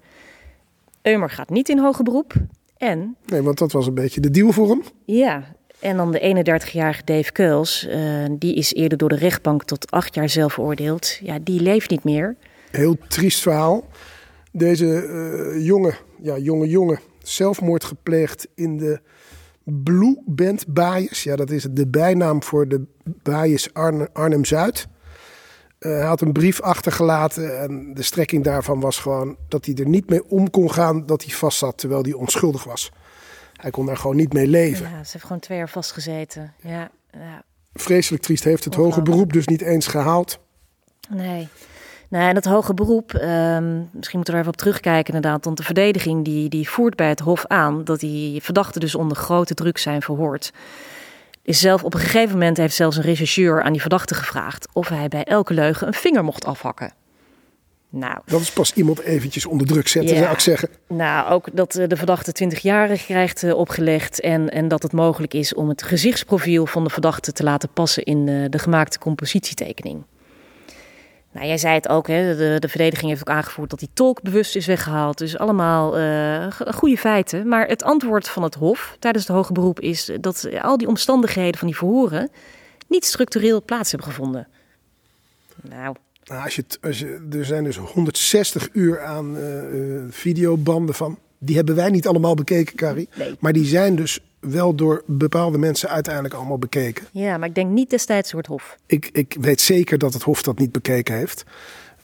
[1.01, 2.33] Eumer gaat niet in hoger beroep.
[2.77, 4.83] En Nee, want dat was een beetje de deal voor hem.
[5.05, 5.43] ja,
[5.79, 7.99] En dan de 31-jarige Dave Keuls, eh,
[8.31, 11.17] die is eerder door de rechtbank tot acht jaar zelf veroordeeld.
[11.21, 12.35] Ja, die leeft niet meer.
[12.71, 13.87] Heel triest verhaal.
[14.51, 18.99] Deze eh, jonge, ja, jonge jongen, zelfmoord gepleegd in de
[19.63, 21.23] Blue Band Baaiers.
[21.23, 24.87] Ja, dat is de bijnaam voor de Baaiers Arne- Arnhem-Zuid.
[25.79, 29.87] Eh, hij had een brief achtergelaten en de strekking daarvan was gewoon dat hij er
[29.87, 32.91] niet mee om kon gaan dat hij vast zat terwijl hij onschuldig was.
[33.53, 34.89] Hij kon daar gewoon niet mee leven.
[34.89, 36.53] Ja, ze heeft gewoon twee jaar vastgezeten.
[36.61, 37.43] Ja, ja.
[37.73, 40.39] Vreselijk triest heeft het hoge beroep dus niet eens gehaald.
[41.09, 41.47] Nee.
[42.09, 45.45] Nee, en het hoge beroep, ehm, misschien moeten we er even op terugkijken inderdaad.
[45.45, 49.17] Want de verdediging die, die voert bij het Hof aan dat die verdachten dus onder
[49.17, 50.51] grote druk zijn verhoord.
[51.41, 54.87] Is zelf op een gegeven moment heeft zelfs een rechercheur aan die verdachte gevraagd of
[54.89, 56.93] hij bij elke leugen een vinger mocht afhakken.
[57.91, 60.21] Nou, Dat is pas iemand eventjes onder druk zetten, Ja.
[60.21, 60.69] zou ik zeggen.
[60.87, 64.91] nou, ook dat eh, de verdachte 20 jaar krijgt eh, opgelegd en, en dat het
[64.91, 68.99] mogelijk is om het gezichtsprofiel van de verdachte te laten passen in eh, de gemaakte
[68.99, 70.03] compositietekening.
[71.31, 72.35] Nou, jij zei het ook, hè?
[72.35, 75.17] De, de verdediging heeft ook aangevoerd dat die tolk bewust is weggehaald.
[75.17, 77.47] Dus allemaal eh, goede feiten.
[77.47, 81.59] Maar het antwoord van het Hof tijdens het hoge beroep is dat al die omstandigheden
[81.59, 82.29] van die verhoren
[82.87, 84.47] niet structureel plaats hebben gevonden.
[85.61, 90.95] Nou, Nou, als je, als je, er zijn dus 160 uur aan eh, eh, videobanden
[90.95, 91.19] van.
[91.39, 93.09] Die hebben wij niet allemaal bekeken, Carrie.
[93.15, 93.35] Nee.
[93.39, 97.05] Maar die zijn dus wel door bepaalde mensen uiteindelijk allemaal bekeken.
[97.11, 98.77] ja, maar ik denk niet destijds door het Hof.
[98.85, 101.43] Ik, ik weet zeker dat het Hof dat niet bekeken heeft.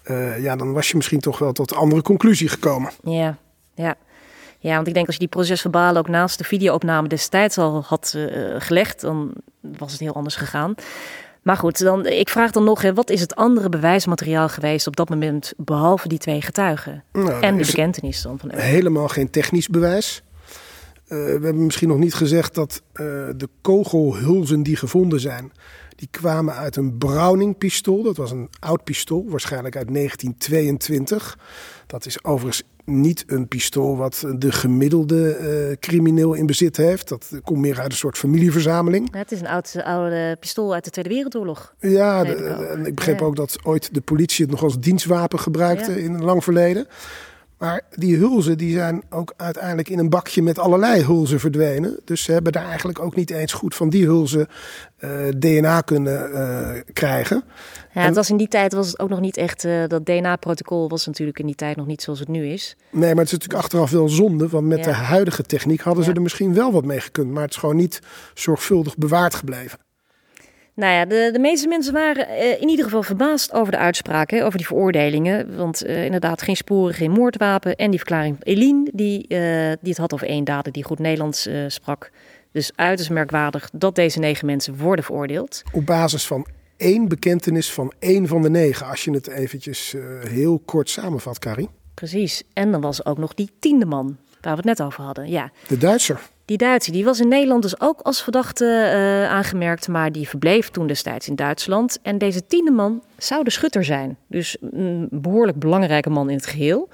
[0.03, 2.91] Eh, ja, dan was je misschien toch wel tot een andere conclusie gekomen.
[3.03, 3.37] Ja,
[3.75, 3.95] ja.
[4.59, 8.13] Ja, want ik denk als je die procesverbalen ook naast de videoopname destijds al had
[8.15, 10.75] eh, gelegd, dan was het heel anders gegaan.
[11.45, 14.95] Maar goed, dan, ik vraag dan nog, hè, wat is het andere bewijsmateriaal geweest op
[14.95, 17.03] dat moment, behalve die twee getuigen?
[17.11, 20.23] Nou, en de is bekentenis dan van helemaal geen technisch bewijs.
[21.07, 23.05] Eh, we hebben misschien nog niet gezegd dat eh,
[23.35, 25.51] de kogelhulzen die gevonden zijn,
[25.95, 28.03] die kwamen uit een Browning-pistool.
[28.03, 31.37] Dat was een oud pistool, waarschijnlijk uit 1922.
[31.87, 37.07] Dat is overigens niet een pistool wat de gemiddelde eh, crimineel in bezit heeft.
[37.09, 39.07] Dat komt meer uit een soort familieverzameling.
[39.11, 41.75] Ja, het is een oud, oude pistool uit de Tweede Wereldoorlog.
[41.79, 43.25] Ja, de- ik ik begreep Ja.
[43.25, 45.97] ook dat ooit de politie het nog als dienstwapen gebruikte Ja.
[45.97, 46.87] in een lang verleden.
[47.57, 51.99] Maar die hulzen die zijn ook uiteindelijk in een bakje met allerlei hulzen verdwenen.
[52.05, 54.47] Dus ze hebben daar eigenlijk ook niet eens goed van die hulzen
[54.97, 57.43] eh, DNA kunnen eh, krijgen.
[57.93, 60.89] Ja, het was in die tijd was het ook nog niet echt, eh, dat DNA-protocol
[60.89, 62.75] was natuurlijk in die tijd nog niet zoals het nu is.
[62.91, 64.47] Nee, maar het is natuurlijk achteraf wel zonde.
[64.47, 64.83] Want met Ja.
[64.83, 67.31] de huidige techniek hadden ze er misschien wel wat mee gekund.
[67.31, 67.99] Maar het is gewoon niet
[68.33, 69.79] zorgvuldig bewaard gebleven.
[70.75, 74.29] Nou ja, de, de meeste mensen waren eh, in ieder geval verbaasd over de uitspraak,
[74.29, 75.57] hè, over die veroordelingen.
[75.57, 77.75] Want eh, inderdaad, geen sporen, geen moordwapen.
[77.75, 79.37] En die verklaring van Eline, die, eh,
[79.81, 82.11] die het had over één dader die goed Nederlands sprak.
[82.51, 85.63] Dus uiterst merkwaardig dat deze negen mensen worden veroordeeld.
[85.71, 88.87] Op basis van één bekentenis van één van de negen.
[88.87, 89.95] Als je het eventjes
[90.29, 91.69] heel kort samenvat, Carrie.
[91.93, 92.43] Precies.
[92.53, 95.29] En dan was er ook nog die tiende man, waar we het net over hadden.
[95.29, 96.19] Ja, De Duitser.
[96.45, 100.69] Die Duitse, die was in Nederland dus ook als verdachte eh, aangemerkt, maar die verbleef
[100.69, 101.99] toen destijds in Duitsland.
[102.01, 104.17] En deze tiende man zou de schutter zijn.
[104.27, 106.89] Dus een behoorlijk belangrijke man in het geheel.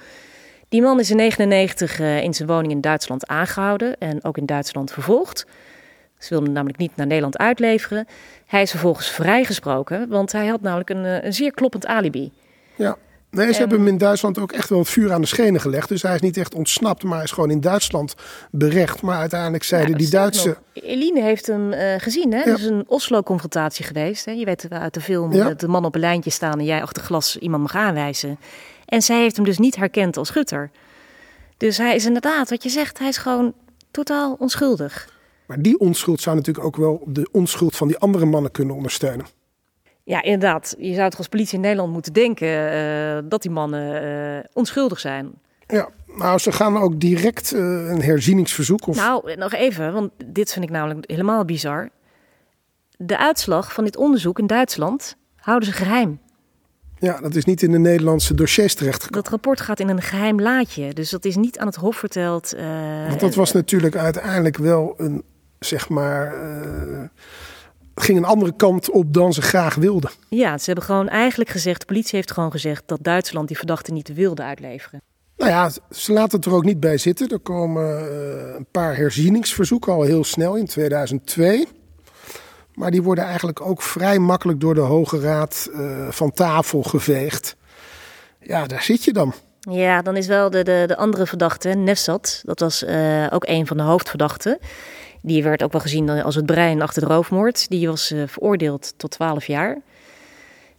[0.68, 4.46] Die man is in 1999 eh, in zijn woning in Duitsland aangehouden en ook in
[4.46, 5.46] Duitsland vervolgd.
[6.18, 8.06] Ze wilden hem namelijk niet naar Nederland uitleveren.
[8.46, 12.32] Hij is vervolgens vrijgesproken, want hij had namelijk een, eh, een zeer kloppend alibi.
[12.74, 12.96] Ja.
[13.36, 15.60] Nee, ze En- hebben hem in Duitsland ook echt wel het vuur aan de schenen
[15.60, 15.88] gelegd.
[15.88, 18.14] Dus hij is niet echt ontsnapt, maar hij is gewoon in Duitsland
[18.50, 19.02] berecht.
[19.02, 20.56] Maar uiteindelijk zeiden Ja, die Duitse...
[20.72, 22.38] Eline heeft hem eh, gezien, hè?
[22.38, 22.50] Ja.
[22.50, 24.24] Het is een Oslo-confrontatie geweest.
[24.24, 24.32] Hè?
[24.32, 25.48] Je weet uit de film Ja.
[25.48, 28.38] dat de man op een lijntje staan en jij achter glas iemand mag aanwijzen.
[28.84, 30.70] En zij heeft hem dus niet herkend als schutter.
[31.56, 33.52] Dus hij is inderdaad, wat je zegt, hij is gewoon
[33.90, 35.08] totaal onschuldig.
[35.46, 39.26] Maar die onschuld zou natuurlijk ook wel de onschuld van die andere mannen kunnen ondersteunen.
[40.04, 40.74] Ja, inderdaad.
[40.78, 45.00] Je zou toch als politie in Nederland moeten denken eh, dat die mannen eh, onschuldig
[45.00, 45.32] zijn.
[45.66, 48.86] Ja, nou, ze gaan ook direct eh, een herzieningsverzoek.
[48.86, 51.88] Of, Nou, nog even, want dit vind ik namelijk helemaal bizar.
[52.96, 56.20] De uitslag van dit onderzoek in Duitsland houden ze geheim.
[56.98, 59.22] ja, dat is niet in de Nederlandse dossiers terechtgekomen.
[59.22, 60.92] Dat rapport gaat in een geheim laadje.
[60.92, 62.54] Dus dat is niet aan het Hof verteld.
[63.08, 65.22] Want dat was natuurlijk uiteindelijk wel een,
[65.58, 66.34] zeg maar...
[67.94, 70.10] ging een andere kant op dan ze graag wilden.
[70.28, 73.92] Ja, ze hebben gewoon eigenlijk gezegd, de politie heeft gewoon gezegd dat Duitsland die verdachte
[73.92, 75.02] niet wilde uitleveren.
[75.36, 77.28] Nou ja, ze laten het er ook niet bij zitten.
[77.28, 81.66] Er komen eh, een paar herzieningsverzoeken al heel snel in 2002.
[82.74, 87.56] Maar die worden eigenlijk ook vrij makkelijk door de Hoge Raad eh, van tafel geveegd.
[88.40, 89.34] Ja, daar zit je dan.
[89.70, 93.66] Ja, dan is wel de, de, de andere verdachte, Nefsat, dat was eh, ook een
[93.66, 94.58] van de hoofdverdachten.
[95.22, 97.68] Die werd ook wel gezien als het brein achter de roofmoord.
[97.68, 99.80] Die was eh, veroordeeld tot 12 jaar.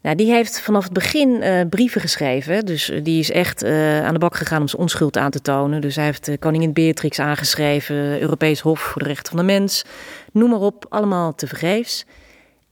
[0.01, 2.65] Nou, die heeft vanaf het begin eh, brieven geschreven.
[2.65, 3.63] Dus eh, die is echt
[4.03, 5.81] aan de bak gegaan om zijn onschuld aan te tonen.
[5.81, 9.85] Dus hij heeft koningin Beatrix aangeschreven, Europees Hof voor de Rechten van de Mens.
[10.31, 12.05] Noem maar op, allemaal tevergeefs.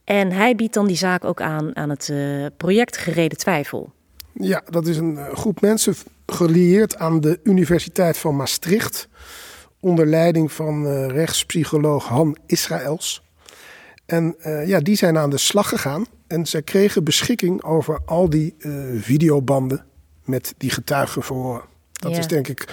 [0.03, 2.13] En hij biedt dan die zaak ook aan aan het
[2.57, 3.91] project Gereden Twijfel.
[4.33, 9.07] Ja, dat is een groep mensen gelieerd aan de Universiteit van Maastricht.
[9.81, 13.23] Onder leiding van eh, rechtspsycholoog Han Israëls.
[14.05, 16.05] En eh, ja, die zijn aan de slag gegaan.
[16.27, 19.85] En zij kregen beschikking over al die eh, videobanden
[20.25, 21.61] met die getuigenverhoren.
[21.91, 22.17] Dat Ja.
[22.17, 22.67] is denk ik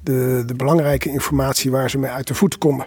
[0.00, 2.86] de, de belangrijke informatie waar ze mee uit de voeten komen.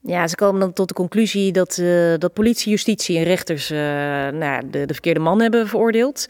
[0.00, 1.74] Ja, ze komen dan tot de conclusie dat,
[2.18, 6.26] dat politie, justitie en rechters eh, nou, de, de verkeerde man hebben veroordeeld.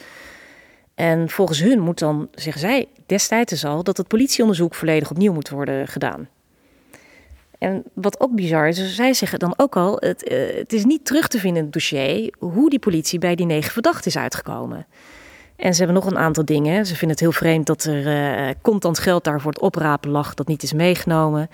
[0.98, 5.32] En volgens hun moet dan, zeggen zij destijds dus al, dat het politieonderzoek volledig opnieuw
[5.32, 6.28] moet worden gedaan.
[7.58, 11.04] En wat ook bizar is, zij zeggen dan ook al, het, eh, het is niet
[11.04, 14.86] terug te vinden in het dossier hoe die politie bij die negen verdachten is uitgekomen.
[15.56, 16.86] En ze hebben nog een aantal dingen.
[16.86, 20.34] Ze vinden het heel vreemd dat er eh contant geld daar voor het oprapen lag,
[20.34, 21.48] dat niet is meegenomen.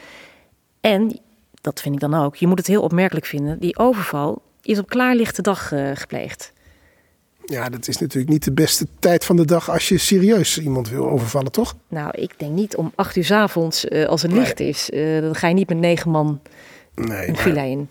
[0.80, 1.20] En
[1.60, 2.36] dat vind ik dan ook.
[2.36, 3.58] Je moet het heel opmerkelijk vinden.
[3.58, 6.52] Die overval is op klaarlichte dag eh, gepleegd.
[7.46, 10.88] Ja, dat is natuurlijk niet de beste tijd van de dag als je serieus iemand
[10.88, 11.76] wil overvallen, toch?
[11.88, 14.40] Nou, ik denk niet om acht uur 's avonds eh, als het Nee.
[14.40, 14.90] licht is.
[14.90, 16.40] eh, dan ga je niet met negen man
[16.94, 17.88] Nee, een villa in.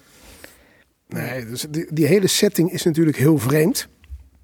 [1.08, 3.88] Nee, dus die, die hele setting is natuurlijk heel vreemd.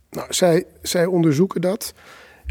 [0.09, 1.93] Nou, zij, zij onderzoeken dat.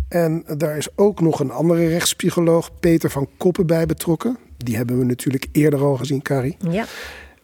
[0.08, 4.38] En daar is ook nog een andere rechtspsycholoog, Peter van Koppen, bij betrokken.
[4.56, 6.56] Die hebben we natuurlijk eerder al gezien, Carrie.
[6.70, 6.84] Ja,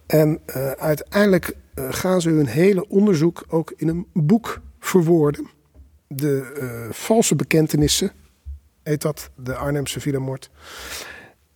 [0.06, 4.60] En eh, uiteindelijk gaan ze hun hele onderzoek ook in een boek
[4.94, 5.48] verwoorden.
[6.06, 8.12] De eh, valse bekentenissen,
[8.82, 10.50] heet dat, de Arnhemse Villamoord.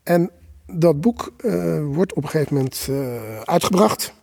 [0.03, 0.31] En
[0.66, 4.14] dat boek eh, wordt op een gegeven moment eh, uitgebracht.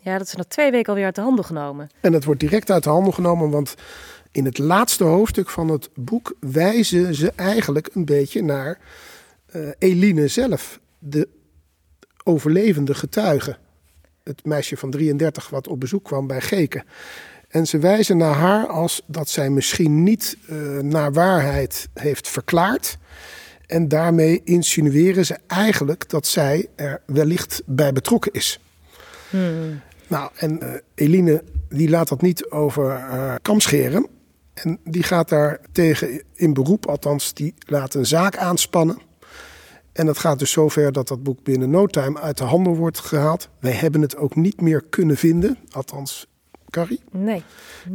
[0.00, 1.88] ja, dat is na twee weken alweer uit de handen genomen.
[2.00, 3.74] En het wordt direct uit de handen genomen, want
[4.32, 8.78] in het laatste hoofdstuk van het boek wijzen ze eigenlijk een beetje naar
[9.78, 11.28] Eline zelf, de
[12.24, 13.56] overlevende getuige.
[14.22, 16.84] Het meisje van 33 wat op bezoek kwam bij Geke.
[17.48, 22.98] En ze wijzen naar haar als dat zij misschien niet eh, naar waarheid heeft verklaard.
[23.66, 28.60] En daarmee insinueren ze eigenlijk dat zij er wellicht bij betrokken is.
[30.06, 34.06] Nou, en eh, Eline die laat dat niet over haar kam scheren.
[34.54, 38.98] En die gaat daar tegen in beroep, althans die laat een zaak aanspannen.
[39.92, 42.98] En dat gaat dus zover dat dat boek binnen no time uit de handel wordt
[42.98, 43.48] gehaald.
[43.60, 46.27] Wij hebben het ook niet meer kunnen vinden, althans
[46.70, 47.00] Carrie.
[47.10, 47.42] Nee.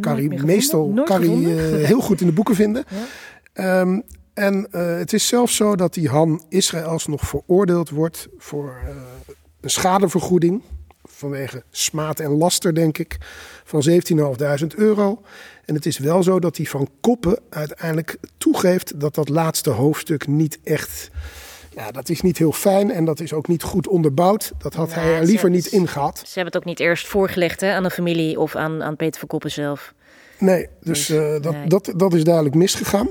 [0.02, 2.84] Carrie, meestal Carrie eh, heel goed in de boeken vinden.
[2.94, 3.80] Ja.
[3.82, 4.00] Ehm,
[4.34, 8.96] en eh, het is zelfs zo dat die Han Israëls nog veroordeeld wordt voor eh,
[9.62, 10.62] een schadevergoeding.
[11.04, 13.18] Vanwege smaad en laster, denk ik,
[13.64, 15.22] van 17.500 euro.
[15.66, 20.28] En het is wel zo dat hij van Koppen uiteindelijk toegeeft dat dat laatste hoofdstuk
[20.28, 21.12] niet echt.
[21.76, 24.52] Ja, dat is niet heel fijn en dat is ook niet goed onderbouwd.
[24.58, 26.18] Dat had hij er liever niet in gehad.
[26.18, 29.20] Ze hebben het ook niet eerst voorgelegd hè, aan de familie of aan, aan Peter
[29.20, 29.94] van Koppen zelf.
[30.38, 31.68] Nee, dus Dus, eh, dat, nee.
[31.68, 33.08] Dat, dat is duidelijk misgegaan.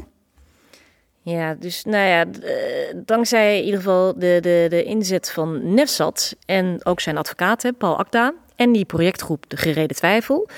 [1.22, 6.36] Ja, dus nou ja, eh, dankzij in ieder geval de, de, de inzet van Nefsat
[6.46, 10.48] en ook zijn advocaat, hè, Paul Akda, en die projectgroep De Gereden Twijfel,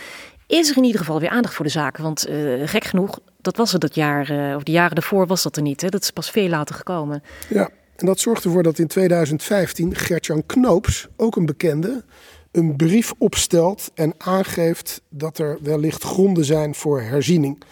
[0.47, 1.97] is er in ieder geval weer aandacht voor de zaak.
[1.97, 5.57] Want eh, gek genoeg, dat was er dat jaar, of de jaren daarvoor was dat
[5.57, 5.81] er niet.
[5.81, 5.88] Hè?
[5.88, 7.23] Dat is pas veel later gekomen.
[7.49, 12.04] Ja, en dat zorgt ervoor dat in 2015 Gertjan Knoops, ook een bekende,
[12.52, 17.62] een brief opstelt en aangeeft dat er wellicht gronden zijn voor herziening.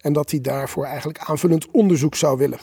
[0.00, 2.58] En dat hij daarvoor eigenlijk aanvullend onderzoek zou willen.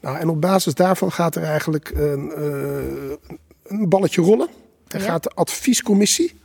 [0.00, 4.48] Nou, en op basis daarvan gaat er eigenlijk een, eh, een balletje rollen.
[4.88, 5.04] Er Ja.
[5.06, 6.40] gaat de adviescommissie,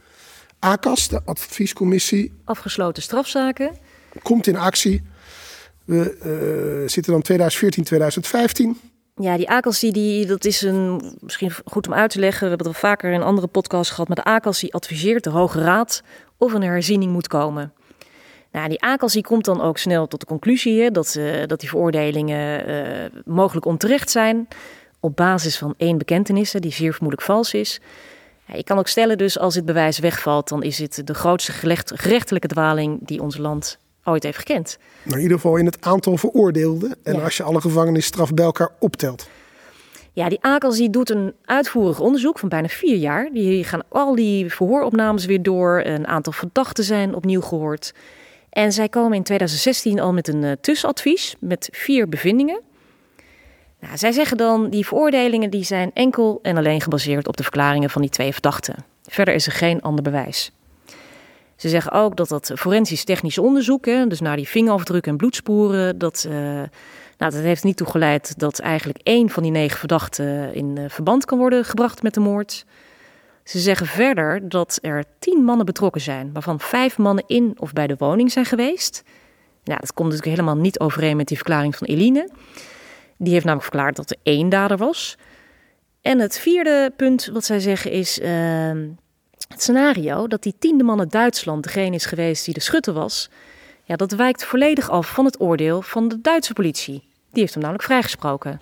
[0.59, 3.77] ACAS, de adviescommissie, Afgesloten strafzaken.
[4.23, 5.01] komt in actie.
[5.85, 6.17] We
[6.81, 8.77] eh, zitten dan 2014, 2015.
[9.21, 12.41] Ja, die ACAS, die, dat is een, misschien goed om uit te leggen.
[12.41, 14.07] We hebben het al vaker in andere podcasts gehad.
[14.07, 16.03] Maar de die adviseert de Hoge Raad
[16.37, 17.73] of een herziening moet komen.
[18.51, 21.69] Nou, die die komt dan ook snel tot de conclusie hè, dat, eh, dat die
[21.69, 24.47] veroordelingen eh, mogelijk onterecht zijn.
[24.99, 27.79] Op basis van één bekentenis, die zeer vermoedelijk vals is.
[28.47, 30.49] Ja, je kan ook stellen dus, als dit bewijs wegvalt...
[30.49, 34.77] dan is het de grootste gerecht- gerechtelijke dwaling die ons land ooit heeft gekend.
[35.03, 36.95] In ieder geval in het aantal veroordeelden.
[37.03, 37.23] En Ja.
[37.23, 39.27] als je alle gevangenisstraf bij elkaar optelt.
[40.13, 40.39] Ja, die
[40.69, 43.29] die doet een uitvoerig onderzoek van bijna vier jaar.
[43.33, 45.81] Die gaan al die verhooropnames weer door.
[45.85, 47.93] Een aantal verdachten zijn opnieuw gehoord.
[48.49, 52.61] En zij komen in 2016 al met een eh, tussenadvies met vier bevindingen.
[53.79, 57.89] Nou, zij zeggen dan, die veroordelingen die zijn enkel en alleen gebaseerd op de verklaringen
[57.89, 58.75] van die twee verdachten.
[59.03, 60.51] Verder is er geen ander bewijs.
[61.55, 65.97] Ze zeggen ook dat dat forensisch technisch onderzoek, hè, dus naar die vingerafdrukken en bloedsporen,
[65.97, 66.67] dat, uh, nou,
[67.17, 71.37] dat heeft niet toegeleid dat eigenlijk één van die negen verdachten in uh, verband kan
[71.37, 72.65] worden gebracht met de moord.
[73.43, 77.87] Ze zeggen verder dat er tien mannen betrokken zijn, waarvan vijf mannen in of bij
[77.87, 79.03] de woning zijn geweest.
[79.63, 82.29] Nou, dat komt natuurlijk helemaal niet overeen met die verklaring van Eline.
[83.17, 85.17] Die heeft namelijk verklaard dat er één dader was.
[86.01, 88.71] En het vierde punt wat zij zeggen is uh,
[89.47, 93.29] het scenario dat die tiende man uit Duitsland degene is geweest die de schutter was.
[93.83, 97.03] Ja, dat wijkt volledig af van het oordeel van de Duitse politie.
[97.31, 98.61] Die heeft hem namelijk vrijgesproken.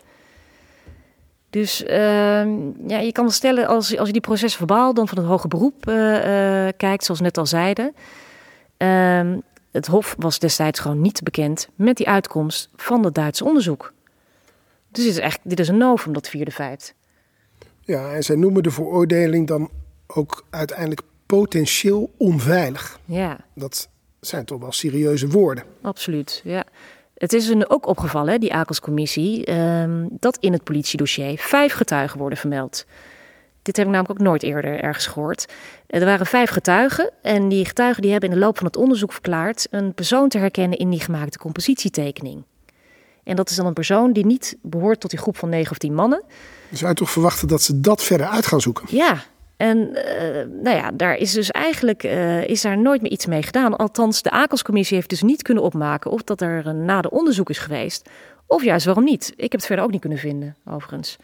[1.49, 1.89] Dus uh,
[2.87, 5.87] ja, je kan stellen, als, als je die proces verbaal dan van het hoge beroep
[5.89, 7.95] uh, uh, kijkt, zoals net al zeiden.
[8.77, 9.37] Ehm,
[9.71, 13.93] het Hof was destijds gewoon niet bekend met die uitkomst van het Duitse onderzoek.
[14.91, 16.95] Dus dit is, echt, dit is een novum, dat vierde feit.
[17.81, 19.69] Ja, en zij noemen de veroordeling dan
[20.07, 22.99] ook uiteindelijk potentieel onveilig.
[23.05, 23.37] Ja.
[23.55, 23.89] Dat
[24.19, 25.63] zijn toch wel serieuze woorden.
[25.81, 26.63] Absoluut, ja.
[27.13, 32.37] Het is hun ook opgevallen, die AKELS-commissie, um, dat in het politiedossier vijf getuigen worden
[32.37, 32.85] vermeld.
[33.61, 35.45] Dit heb ik namelijk ook nooit eerder ergens gehoord.
[35.87, 39.11] Er waren vijf getuigen en die getuigen die hebben in de loop van het onderzoek
[39.11, 42.43] verklaard een persoon te herkennen in die gemaakte compositietekening.
[43.23, 45.77] En dat is dan een persoon die niet behoort tot die groep van negen of
[45.77, 46.23] tien mannen.
[46.69, 48.85] Je zou je toch verwachten dat ze dat verder uit gaan zoeken?
[48.89, 49.23] Ja,
[49.63, 53.43] en uh, nou ja, daar is dus eigenlijk uh, is daar nooit meer iets mee
[53.43, 53.75] gedaan.
[53.75, 57.57] Althans, de AKELS-commissie heeft dus niet kunnen opmaken of dat er een nader onderzoek is
[57.57, 58.09] geweest.
[58.47, 59.33] Of juist waarom niet.
[59.35, 61.17] Ik heb het verder ook niet kunnen vinden, overigens.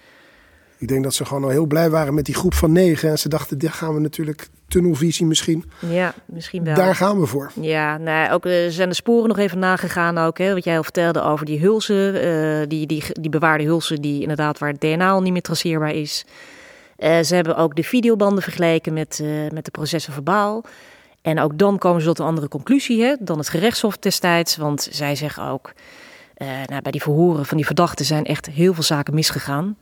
[0.78, 3.10] Ik denk dat ze gewoon al heel blij waren met die groep van negen.
[3.10, 5.64] En ze dachten, daar gaan we natuurlijk tunnelvisie misschien.
[5.80, 6.76] Ja, misschien wel.
[6.76, 7.52] Daar gaan we voor.
[7.62, 10.38] Ja, nou, ook uh, zijn de sporen nog even nagegaan ook.
[10.38, 12.26] Hè, wat jij al vertelde over die hulzen.
[12.26, 15.94] Uh, die, die, die bewaarde hulzen die inderdaad waar het DNA al niet meer traceerbaar
[15.94, 16.26] is.
[17.00, 20.64] Uh, ze hebben ook de videobanden vergeleken met, met de processen verbaal.
[21.22, 24.58] En ook dan komen ze tot een andere conclusie hè, dan het gerechtshof destijds.
[24.58, 25.74] Want zij zeggen ook,
[26.38, 29.78] nou, bij die verhoren van die verdachten zijn echt heel veel zaken misgegaan.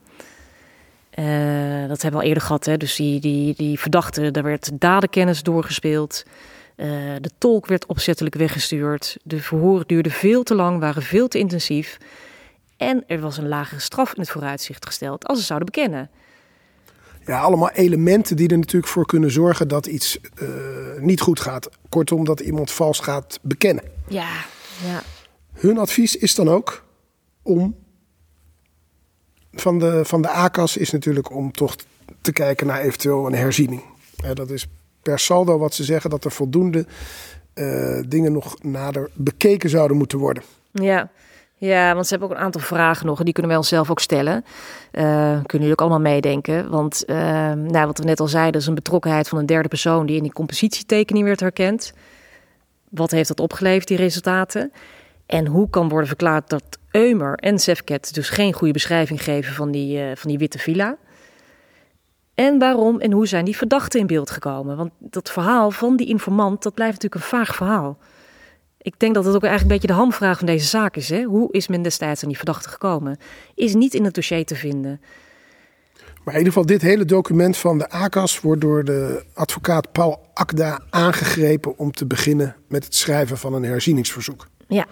[1.87, 2.65] Dat hebben we al eerder gehad.
[2.65, 2.77] Hè?
[2.77, 6.23] Dus die, die, die verdachte, daar werd dadenkennis doorgespeeld.
[7.21, 9.17] De tolk werd opzettelijk weggestuurd.
[9.23, 11.97] De verhoren duurden veel te lang, waren veel te intensief.
[12.77, 16.09] En er was een lagere straf in het vooruitzicht gesteld als ze zouden bekennen.
[17.27, 20.49] Ja, allemaal elementen die er natuurlijk voor kunnen zorgen dat iets uh,
[20.99, 21.69] niet goed gaat.
[21.89, 23.83] Kortom, dat iemand vals gaat bekennen.
[24.07, 24.29] Ja,
[24.85, 25.03] ja.
[25.53, 26.83] Hun advies is dan ook
[27.41, 27.75] om
[29.51, 31.75] van de, van de ACAS is natuurlijk om toch
[32.21, 33.83] te kijken naar eventueel een herziening.
[34.15, 34.67] Ja, dat is
[35.01, 36.85] per saldo wat ze zeggen dat er voldoende
[37.53, 40.43] uh, dingen nog nader bekeken zouden moeten worden.
[40.71, 41.11] Ja.
[41.59, 43.99] Ja, want ze hebben ook een aantal vragen nog en die kunnen wij onszelf ook
[43.99, 44.45] stellen.
[44.91, 46.69] Uh, kunnen jullie ook allemaal meedenken.
[46.69, 47.17] Want uh,
[47.51, 50.23] nou, wat we net al zeiden, is een betrokkenheid van een derde persoon die in
[50.23, 51.93] die compositietekening werd herkend.
[52.89, 54.71] Wat heeft dat opgeleverd, die resultaten?
[55.25, 59.71] En hoe kan worden verklaard dat Eumer en Sefket dus geen goede beschrijving geven van
[59.71, 60.97] die, uh, van die witte villa?
[62.35, 64.77] En waarom en hoe zijn die verdachten in beeld gekomen?
[64.77, 67.97] Want dat verhaal van die informant, dat blijft natuurlijk een vaag verhaal.
[68.87, 71.09] Ik denk dat het ook eigenlijk een beetje de hamvraag van deze zaak is.
[71.09, 71.23] Hè?
[71.23, 73.17] Hoe is men destijds aan die verdachte gekomen?
[73.55, 75.01] Is niet in het dossier te vinden.
[75.95, 80.29] Maar in ieder geval, dit hele document van de ACAS wordt door de advocaat Paul
[80.33, 84.47] Akda aangegrepen om te beginnen met het schrijven van een herzieningsverzoek.
[84.67, 84.85] Ja.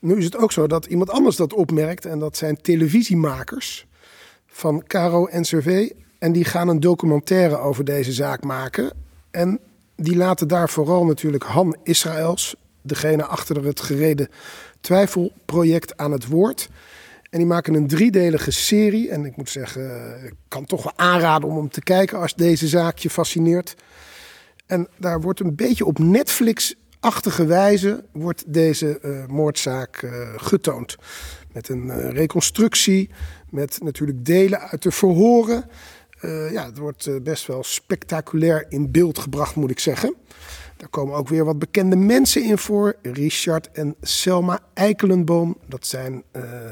[0.00, 2.04] Nu is het ook zo dat iemand anders dat opmerkt.
[2.04, 3.86] En dat zijn televisiemakers
[4.46, 5.92] van Caro en Survey.
[6.18, 8.92] En die gaan een documentaire over deze zaak maken.
[9.30, 9.60] En
[9.96, 14.28] die laten daar vooral natuurlijk Han Israëls, degene achter het gereden
[14.80, 16.68] twijfelproject, aan het woord.
[17.30, 19.10] En die maken een driedelige serie.
[19.10, 22.68] En ik moet zeggen, ik kan toch wel aanraden om hem te kijken als deze
[22.68, 23.74] zaak je fascineert.
[24.66, 30.96] En daar wordt een beetje op Netflix achtige wijze wordt deze uh, moordzaak uh, getoond.
[31.52, 33.10] Met een uh, reconstructie,
[33.50, 35.64] met natuurlijk delen uit de verhoren.
[36.52, 40.14] ja, het wordt best wel spectaculair in beeld gebracht, moet ik zeggen.
[40.76, 42.96] Daar komen ook weer wat bekende mensen in voor.
[43.02, 45.56] Richard en Selma Eikelenboom.
[45.66, 46.22] Dat zijn,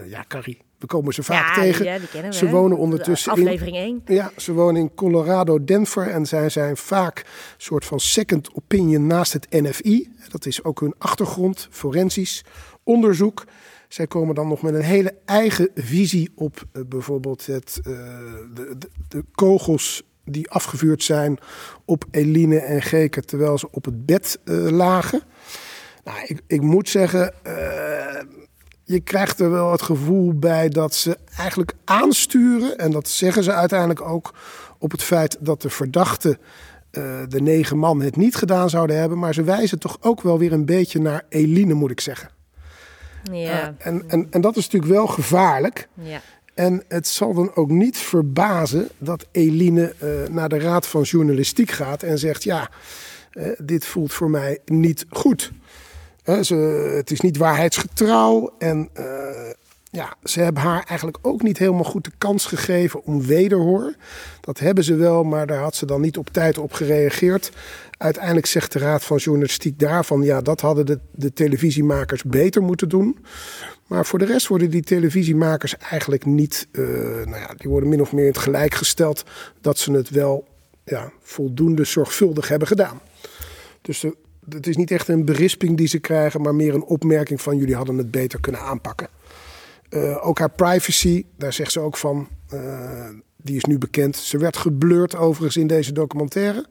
[0.06, 1.84] ja, Carrie, we komen ze vaak ja, tegen.
[1.84, 4.16] Ja, die kennen we, ze wonen ondertussen Aflevering in, 1.
[4.16, 7.24] Ja, ze wonen in Colorado, Denver en zij zijn vaak een
[7.56, 10.12] soort van second opinion naast het NFI.
[10.28, 12.44] Dat is ook hun achtergrond, forensisch
[12.82, 13.44] onderzoek.
[13.88, 17.94] Zij komen dan nog met een hele eigen visie op uh, bijvoorbeeld het, uh,
[18.54, 21.38] de, de, de, kogels die afgevuurd zijn
[21.84, 25.22] op Eline en Geke terwijl ze op het bed uh, lagen.
[26.04, 27.34] Nou, ik, ik moet zeggen,
[28.84, 33.52] je krijgt er wel het gevoel bij dat ze eigenlijk aansturen, en dat zeggen ze
[33.52, 34.34] uiteindelijk ook,
[34.78, 36.38] op het feit dat de verdachte,
[36.90, 39.18] eh, de negen man, het niet gedaan zouden hebben.
[39.18, 42.30] Maar ze wijzen toch ook wel weer een beetje naar Eline, moet ik zeggen.
[43.32, 43.74] Ja.
[43.78, 45.88] Eh, en, en, en dat is natuurlijk wel gevaarlijk.
[45.94, 46.20] ja.
[46.54, 51.70] En het zal dan ook niet verbazen dat Eline eh, naar de Raad van Journalistiek
[51.70, 52.70] gaat en zegt: Ja,
[53.30, 55.52] eh, dit voelt voor mij niet goed.
[56.22, 56.54] Hè, ze,
[56.96, 58.54] het is niet waarheidsgetrouw.
[58.58, 59.04] En eh,
[59.90, 63.94] ja, ze hebben haar eigenlijk ook niet helemaal goed de kans gegeven om wederhoor.
[64.40, 67.52] Dat hebben ze wel, maar daar had ze dan niet op tijd op gereageerd.
[67.98, 72.88] Uiteindelijk zegt de Raad van Journalistiek daarvan: ja, dat hadden de, de televisiemakers beter moeten
[72.88, 73.18] doen.
[73.86, 76.82] Maar voor de rest worden die televisiemakers eigenlijk niet, eh,
[77.24, 79.24] nou ja, die worden min of meer in het gelijk gesteld
[79.60, 80.48] dat ze het wel
[80.84, 83.00] ja, voldoende zorgvuldig hebben gedaan.
[83.80, 84.16] Dus de,
[84.48, 87.76] het is niet echt een berisping die ze krijgen, maar meer een opmerking van jullie
[87.76, 89.08] hadden het beter kunnen aanpakken.
[89.88, 94.16] Eh, ook haar privacy, daar zegt ze ook van, eh, die is nu bekend.
[94.16, 96.66] Ze werd geblurred overigens in deze documentaire.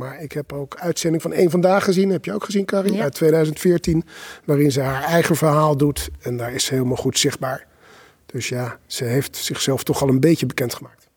[0.00, 2.10] Maar ik heb ook uitzending van één Vandaag gezien.
[2.10, 2.92] Heb je ook gezien, Carrie?
[2.92, 3.02] Ja.
[3.02, 4.04] Uit 2014.
[4.44, 6.08] Waarin ze haar eigen verhaal doet.
[6.20, 7.66] En daar is ze helemaal goed zichtbaar.
[8.26, 11.08] Dus ja, ze heeft zichzelf toch al een beetje bekendgemaakt.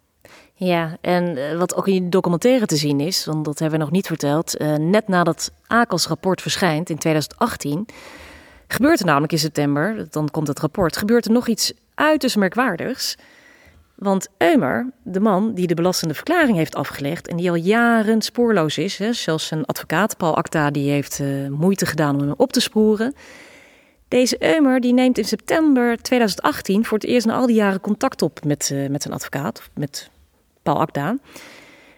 [0.53, 3.84] Ja, en eh, wat ook in die documentaire te zien is, want dat hebben we
[3.84, 4.57] nog niet verteld.
[4.57, 7.86] eh, net nadat AKAS rapport verschijnt in 2018,
[8.67, 13.15] gebeurt er namelijk in september, dan komt het rapport, gebeurt er nog iets uiterst merkwaardigs.
[14.03, 18.77] Want Eumer, de man die de belastende verklaring heeft afgelegd en die al jaren spoorloos
[18.77, 22.53] is, hè, zelfs zijn advocaat Paul Acta die heeft eh, moeite gedaan om hem op
[22.53, 23.13] te sporen.
[24.07, 28.21] Deze Eumer die neemt in september 2018 voor het eerst na al die jaren contact
[28.21, 30.09] op met, eh, met zijn advocaat, met
[30.63, 31.17] Paul Akda.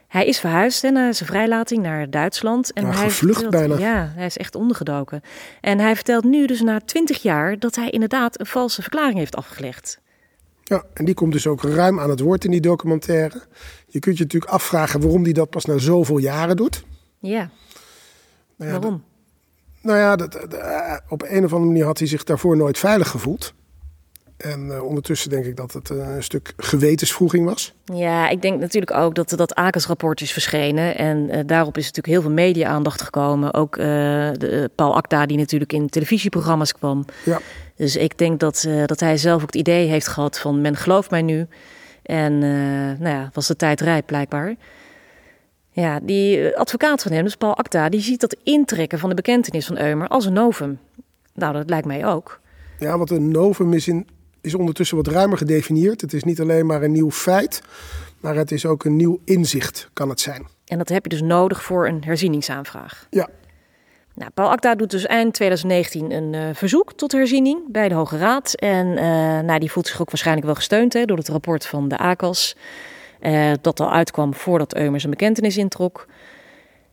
[0.08, 2.74] Hij is verhuisd hè, na zijn vrijlating naar Duitsland.
[2.74, 3.92] En Ja, hij gevlucht vertelt- bijna.
[3.94, 5.22] Ja, hij is echt ondergedoken.
[5.62, 9.36] En hij vertelt nu dus na twintig jaar dat hij inderdaad een valse verklaring heeft
[9.36, 10.04] afgelegd.
[10.68, 13.42] Ja, en die komt dus ook ruim aan het woord in die documentaire.
[13.88, 16.86] Je kunt je natuurlijk afvragen waarom die dat pas na zoveel jaren doet.
[17.20, 17.50] Ja,
[18.58, 19.04] Nou ja, waarom?
[19.82, 22.78] Nou ja, dat, dat, eh, op een of andere manier had hij zich daarvoor nooit
[22.78, 23.54] veilig gevoeld.
[24.38, 27.74] En eh, ondertussen denk ik dat het eh, een stuk gewetensvroeging was.
[27.84, 30.98] Ja, ik denk natuurlijk ook dat dat AKAS-rapport is verschenen.
[30.98, 33.54] En daarop is natuurlijk heel veel media-aandacht gekomen.
[33.54, 37.06] Ook de, Paul Akda, die natuurlijk in televisieprogramma's kwam.
[37.24, 37.40] Ja,
[37.76, 40.76] Dus ik denk dat, eh, dat hij zelf ook het idee heeft gehad van men
[40.76, 41.48] gelooft mij nu.
[42.02, 44.56] En eh, nou ja, was de tijd rijp blijkbaar.
[45.70, 49.16] Ja, die eh, advocaat van hem, dus Paul Akta, die ziet dat intrekken van de
[49.16, 50.80] bekentenis van Eumer als een novum.
[51.34, 52.40] Nou, dat lijkt mij ook.
[52.80, 54.08] ja want een novum is, in,
[54.42, 56.02] is ondertussen wat ruimer gedefinieerd.
[56.02, 57.62] Het is niet alleen maar een nieuw feit,
[58.20, 60.48] maar het is ook een nieuw inzicht, kan het zijn.
[60.66, 63.08] En dat heb je dus nodig voor een herzieningsaanvraag.
[63.10, 63.30] Ja,
[64.16, 68.18] Nou, Paul Akta doet dus eind 2019 een eh, verzoek tot herziening bij de Hoge
[68.18, 68.54] Raad.
[68.54, 69.06] En eh,
[69.40, 72.56] nou, die voelt zich ook waarschijnlijk wel gesteund hè, door het rapport van de ACAS.
[73.20, 76.08] eh, dat al uitkwam voordat Eumer zijn bekentenis introk.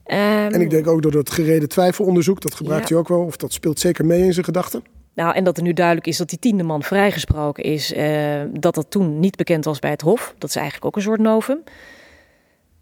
[0.05, 2.95] Ehm, en ik denk ook door dat gereden twijfelonderzoek, dat gebruikt Ja.
[2.95, 4.85] hij ook wel, of dat speelt zeker mee in zijn gedachten.
[5.15, 7.95] Nou, en dat er nu duidelijk is dat die tiende man vrijgesproken is,
[8.53, 10.35] dat dat toen niet bekend was bij het Hof.
[10.39, 11.63] Dat is eigenlijk ook een soort novum.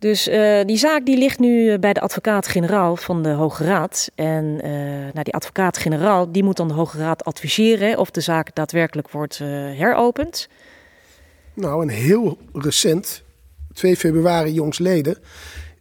[0.00, 4.10] Dus eh, die zaak die ligt nu eh, bij de advocaat-generaal van de Hoge Raad.
[4.14, 4.70] En eh,
[5.12, 9.38] nou, die advocaat-generaal die moet dan de Hoge Raad adviseren of de zaak daadwerkelijk wordt
[9.38, 10.48] heropend.
[11.54, 13.22] Nou, en heel recent,
[13.72, 15.18] 2 februari jongsleden,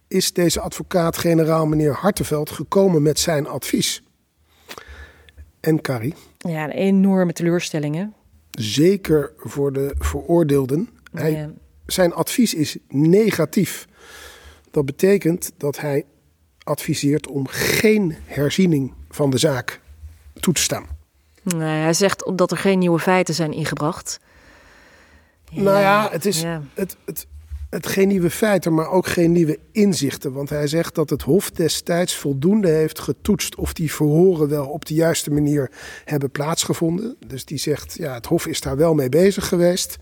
[0.08, 4.02] is deze advocaat-generaal meneer Hartenveld gekomen met zijn advies.
[5.60, 8.14] En Carrie, Ja, een enorme teleurstellingen.
[8.50, 11.50] zeker voor de veroordeelden, hij, Ja.
[11.86, 13.88] zijn advies is negatief.
[14.70, 16.04] Dat betekent dat hij
[16.62, 19.80] adviseert om geen herziening van de zaak
[20.40, 20.86] toe te staan.
[21.42, 24.20] Nee, hij zegt dat er geen nieuwe feiten zijn ingebracht.
[25.50, 26.62] Nou ja, het is ja.
[26.74, 27.26] Het, het,
[27.70, 30.32] het geen nieuwe feiten, maar ook geen nieuwe inzichten.
[30.32, 34.84] Want hij zegt dat het Hof destijds voldoende heeft getoetst of die verhoren wel op
[34.84, 35.70] de juiste manier
[36.04, 37.16] hebben plaatsgevonden.
[37.26, 39.96] Dus die zegt, ja, het Hof is daar wel mee bezig geweest.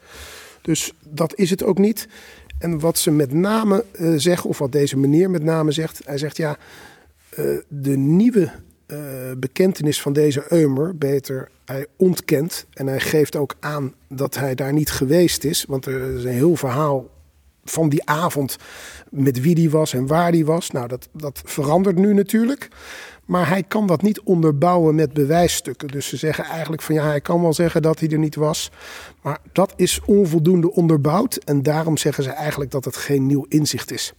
[0.62, 2.08] Dus dat is het ook niet.
[2.58, 6.18] En wat ze met name eh, zeggen, of wat deze meneer met name zegt, hij
[6.18, 6.56] zegt ja,
[7.28, 8.50] eh, de nieuwe
[8.86, 8.98] eh,
[9.38, 14.72] bekentenis van deze Eumer, beter, hij ontkent en hij geeft ook aan dat hij daar
[14.72, 17.10] niet geweest is, want er is een heel verhaal
[17.70, 18.56] van die avond
[19.10, 20.70] met wie die was en waar die was.
[20.70, 22.68] Nou, dat, dat verandert nu natuurlijk.
[23.24, 25.88] Maar hij kan dat niet onderbouwen met bewijsstukken.
[25.88, 28.70] Dus ze zeggen eigenlijk van ja, hij kan wel zeggen dat hij er niet was.
[29.22, 31.36] Maar dat is onvoldoende onderbouwd.
[31.36, 34.12] En daarom zeggen ze eigenlijk dat het geen nieuw inzicht is.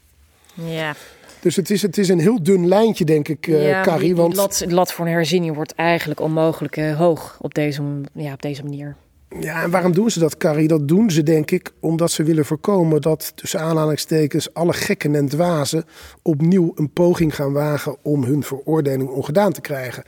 [0.54, 0.96] Ja.
[1.40, 4.16] Dus het is, het is een heel dun lijntje, denk ik, eh ja, Carrie.
[4.16, 7.82] Want lat, de lat voor een herziening wordt eigenlijk onmogelijk eh, hoog op deze,
[8.14, 8.96] ja, op deze manier.
[9.40, 10.68] Ja, en waarom doen ze dat, Carrie?
[10.68, 15.28] Dat doen ze, denk ik, omdat ze willen voorkomen dat, tussen aanhalingstekens, alle gekken en
[15.28, 15.86] dwazen
[16.22, 20.04] opnieuw een poging gaan wagen om hun veroordeling ongedaan te krijgen.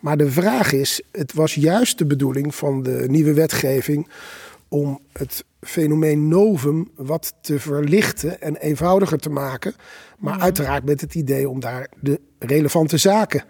[0.00, 4.08] Maar de vraag is, het was juist de bedoeling van de nieuwe wetgeving
[4.68, 9.74] om het fenomeen novum wat te verlichten en eenvoudiger te maken.
[10.18, 13.44] Maar uiteraard met het idee om daar de relevante zaken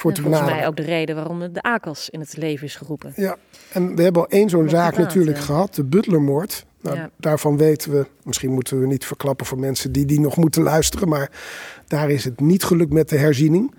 [0.00, 0.70] voor te volgens benaderen.
[0.70, 3.12] mij ook de reden waarom de ACAS in het leven is geroepen.
[3.16, 3.36] Ja,
[3.72, 5.42] en we hebben al één zo'n zaak natuurlijk ja.
[5.42, 6.66] gehad, de Butlermoord.
[6.80, 7.10] Nou, Ja.
[7.16, 11.08] Daarvan weten we, misschien moeten we niet verklappen voor mensen die die nog moeten luisteren,
[11.08, 11.30] maar
[11.86, 13.74] daar is het niet gelukt met de herziening.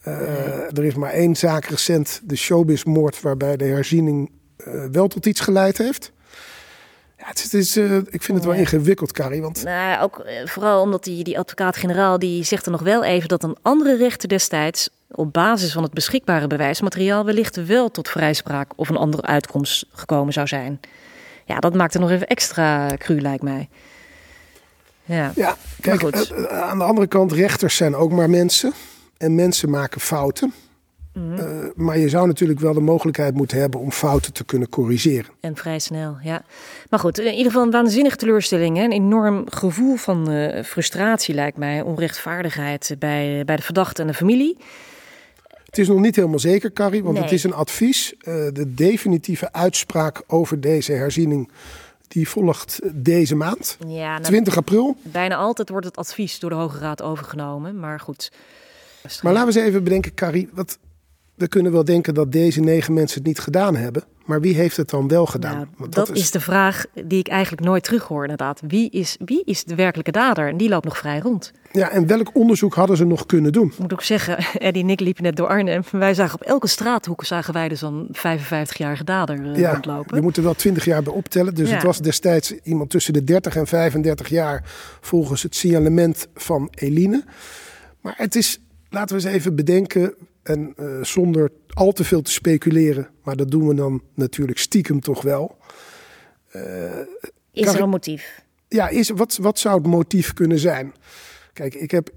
[0.00, 5.26] Eh, Er is maar één zaak recent, de showbizmoord, waarbij de herziening eh, wel tot
[5.26, 6.12] iets geleid heeft.
[7.18, 10.24] Ja, het is, het is, eh, ik vind het wel ingewikkeld, Carrie, want Nou, ook
[10.44, 14.28] vooral omdat die, die advocaat-generaal die zegt er nog wel even dat een andere rechter
[14.28, 19.86] destijds op basis van het beschikbare bewijsmateriaal wellicht wel tot vrijspraak of een andere uitkomst
[19.92, 20.80] gekomen zou zijn.
[21.44, 23.68] Ja, dat maakt het nog even extra cru, lijkt mij.
[25.04, 28.72] Ja, Ja, kijk, eh, eh, aan de andere kant, rechters zijn ook maar mensen.
[29.16, 30.52] En mensen maken fouten.
[31.12, 31.34] Mhm.
[31.34, 35.30] Eh, maar je zou natuurlijk wel de mogelijkheid moeten hebben om fouten te kunnen corrigeren.
[35.40, 36.42] en vrij snel, ja.
[36.90, 38.76] Maar goed, in ieder geval een waanzinnige teleurstelling.
[38.76, 38.84] Hè?
[38.84, 40.28] Een enorm gevoel van
[40.64, 41.82] frustratie, lijkt mij.
[41.82, 44.56] Onrechtvaardigheid bij, bij de verdachte en de familie.
[45.70, 48.14] Het is nog niet helemaal zeker, Carrie, want het is een advies.
[48.18, 51.50] Eh, de definitieve uitspraak over deze herziening
[52.08, 54.96] die volgt deze maand, Ja, nou, 20 april.
[55.02, 57.78] bijna altijd wordt het advies door de Hoge Raad overgenomen.
[57.78, 58.32] Maar goed.
[59.22, 60.48] Maar laten we eens even bedenken, Carrie.
[60.52, 60.78] Wat,
[61.40, 64.02] we kunnen wel denken dat deze negen mensen het niet gedaan hebben.
[64.24, 65.54] Maar wie heeft het dan wel gedaan?
[65.56, 66.30] Nou, Want dat, is...
[66.30, 68.60] de vraag die ik eigenlijk nooit terughoor, inderdaad.
[68.66, 70.48] Wie is, wie is de werkelijke dader?
[70.48, 71.52] En die loopt nog vrij rond.
[71.72, 73.66] Ja, en welk onderzoek hadden ze nog kunnen doen?
[73.66, 75.82] Ik moet ook zeggen, Eddie en ik liepen net door Arnhem.
[75.90, 80.16] Wij zagen op elke straathoek zagen wij dus een 55-jarige dader eh, Ja, rondlopen.
[80.16, 81.54] we moeten wel 20 jaar bij optellen.
[81.54, 81.74] Dus Ja.
[81.74, 84.64] het was destijds iemand tussen de 30 en 35 jaar
[85.00, 87.24] volgens het signalement van Eline.
[88.00, 88.60] Maar het is,
[88.90, 93.50] laten we eens even bedenken, en eh, zonder al te veel te speculeren, maar dat
[93.50, 95.56] doen we dan natuurlijk stiekem toch wel.
[97.52, 98.44] Is Kan er een motief?
[98.68, 100.94] Ja, is, wat, wat zou het motief kunnen zijn?
[101.52, 102.10] Kijk, ik heb,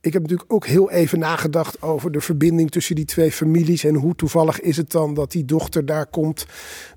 [0.00, 3.84] ik heb natuurlijk ook heel even nagedacht over de verbinding tussen die twee families.
[3.84, 6.46] En hoe toevallig is het dan dat die dochter daar komt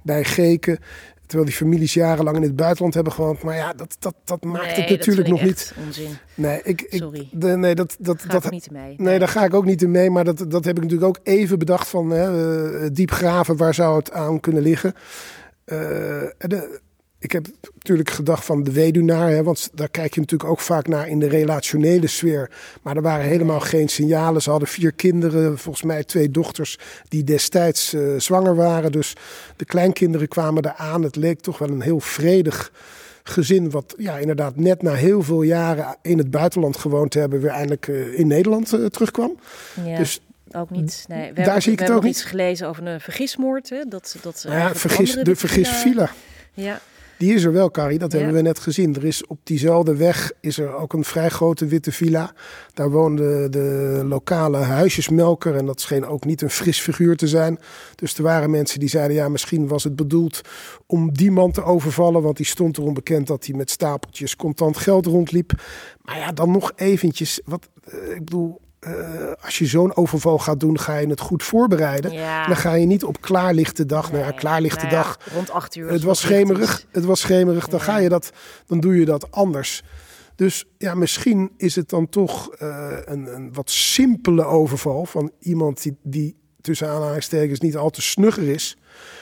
[0.03, 0.79] bij Geken.
[1.27, 3.41] Terwijl die families jarenlang in het buitenland hebben gewoond.
[3.43, 5.73] Maar ja, dat, dat, dat maakt Nee, het natuurlijk nog niet.
[5.85, 6.09] Onzin.
[6.35, 7.29] Nee, ik, ik, Sorry.
[7.31, 8.95] de- nee, dat, dat, Ga dat, ik niet mee.
[8.97, 10.09] Nee, daar ga ik ook niet in mee.
[10.09, 13.57] Maar dat, dat heb ik natuurlijk ook even bedacht van hè, eh, diep graven.
[13.57, 14.93] Waar zou het aan kunnen liggen?
[15.65, 16.79] Eh, en de-
[17.19, 19.29] ik heb natuurlijk gedacht van de weduwnaar.
[19.29, 22.51] Hè, want daar kijk je natuurlijk ook vaak naar in de relationele sfeer.
[22.81, 24.41] Maar er waren helemaal geen signalen.
[24.41, 25.57] Ze hadden vier kinderen.
[25.57, 28.91] Volgens mij twee dochters die destijds eh, zwanger waren.
[28.91, 29.13] Dus
[29.55, 31.03] de kleinkinderen kwamen eraan.
[31.03, 32.71] Het leek toch wel een heel vredig
[33.23, 33.69] gezin.
[33.69, 37.39] Wat ja, inderdaad net na heel veel jaren in het buitenland gewoond te hebben.
[37.41, 39.39] Weer eindelijk eh, in Nederland eh, terugkwam.
[39.85, 40.19] Ja, Dus
[40.51, 41.05] ook niet.
[41.07, 42.17] Nee, we daar hebben, zie ik we het ook nog niet.
[42.17, 43.69] iets gelezen over een vergismoord.
[43.69, 43.83] Hè?
[43.87, 46.09] Dat, dat Nou ja, vergis, de vergisvilla.
[46.53, 46.81] Ja,
[47.17, 47.99] Die is er wel, Carrie.
[47.99, 48.17] Dat Ja.
[48.17, 48.95] hebben we net gezien.
[48.95, 52.33] Er is op diezelfde weg is er ook een vrij grote witte villa.
[52.73, 55.55] Daar woonde de lokale huisjesmelker.
[55.55, 57.59] En dat scheen ook niet een fris figuur te zijn.
[57.95, 59.15] Dus er waren mensen die zeiden...
[59.15, 60.41] ja, misschien was het bedoeld
[60.85, 62.21] om die man te overvallen.
[62.21, 65.51] Want die stond erom bekend dat hij met stapeltjes contant geld rondliep.
[66.01, 67.41] Maar ja, dan nog eventjes.
[67.45, 68.59] Wat, eh, ik bedoel...
[68.79, 68.91] eh,
[69.41, 72.11] als je zo'n overval gaat doen, ga je het goed voorbereiden.
[72.11, 72.47] Ja.
[72.47, 74.11] Dan ga je niet op klaarlichte dag.
[74.11, 75.19] nou ja, Nee, klaarlichte nou ja, dag.
[75.33, 75.91] Rond acht uur.
[75.91, 76.85] Het was schemerig.
[76.91, 77.67] Het was schemerig.
[77.67, 78.31] Dan ga je dat,
[78.65, 79.83] dan doe je dat anders.
[80.35, 85.81] Dus ja, misschien is het dan toch eh, een, een wat simpele overval van iemand
[85.81, 88.77] die, die tussen aanhalingstekens niet al te snugger is.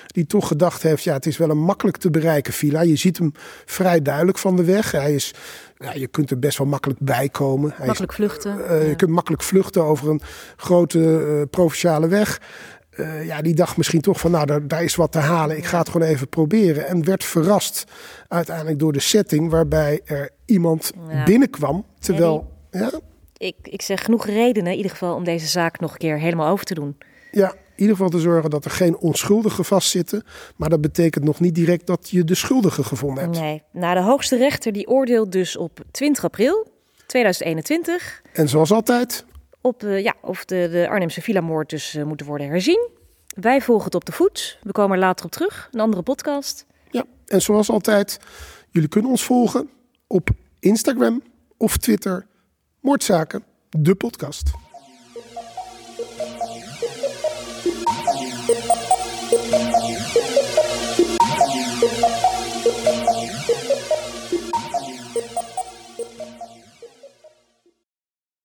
[0.08, 2.82] Die toch gedacht heeft, ja, het is wel een makkelijk te bereiken villa.
[2.82, 3.32] Je ziet hem
[3.66, 4.91] vrij duidelijk van de weg.
[4.91, 5.34] Hij is,
[5.78, 7.73] ja, je kunt er best wel makkelijk bij komen.
[7.86, 8.67] Makkelijk vluchten.
[8.67, 8.88] eh, ja.
[8.89, 10.21] Je kunt makkelijk vluchten over een
[10.55, 12.41] grote eh, provinciale weg.
[12.89, 15.57] Eh, ja, die dacht misschien toch van, nou, daar, daar is wat te halen.
[15.57, 16.88] Ik ga het gewoon even proberen.
[16.88, 17.84] En werd verrast
[18.28, 21.23] uiteindelijk door de setting waarbij er iemand Ja.
[21.23, 21.86] binnenkwam.
[21.99, 22.91] Terwijl, ja,
[23.38, 26.49] ik, ik zeg genoeg redenen in ieder geval om deze zaak nog een keer helemaal
[26.51, 26.97] over te doen.
[27.32, 30.23] ja, ieder geval te zorgen dat er geen onschuldigen vastzitten.
[30.55, 33.39] Maar dat betekent nog niet direct dat je de schuldige gevonden hebt.
[33.39, 33.63] Nee.
[33.71, 36.67] Nou, de hoogste rechter die oordeelt dus op 20 april
[37.05, 39.26] 2021 En zoals altijd,
[39.61, 42.89] op eh, ja, of de, de Arnhemse villamoord dus eh, moeten worden herzien.
[43.28, 44.59] Wij volgen het op de voet.
[44.61, 45.69] We komen er later op terug.
[45.71, 46.65] Een andere podcast.
[46.91, 48.19] ja, en zoals altijd,
[48.69, 49.69] jullie kunnen ons volgen
[50.07, 51.21] op Instagram
[51.57, 52.28] of Twitter.
[52.80, 54.64] Moordzaken, de podcast.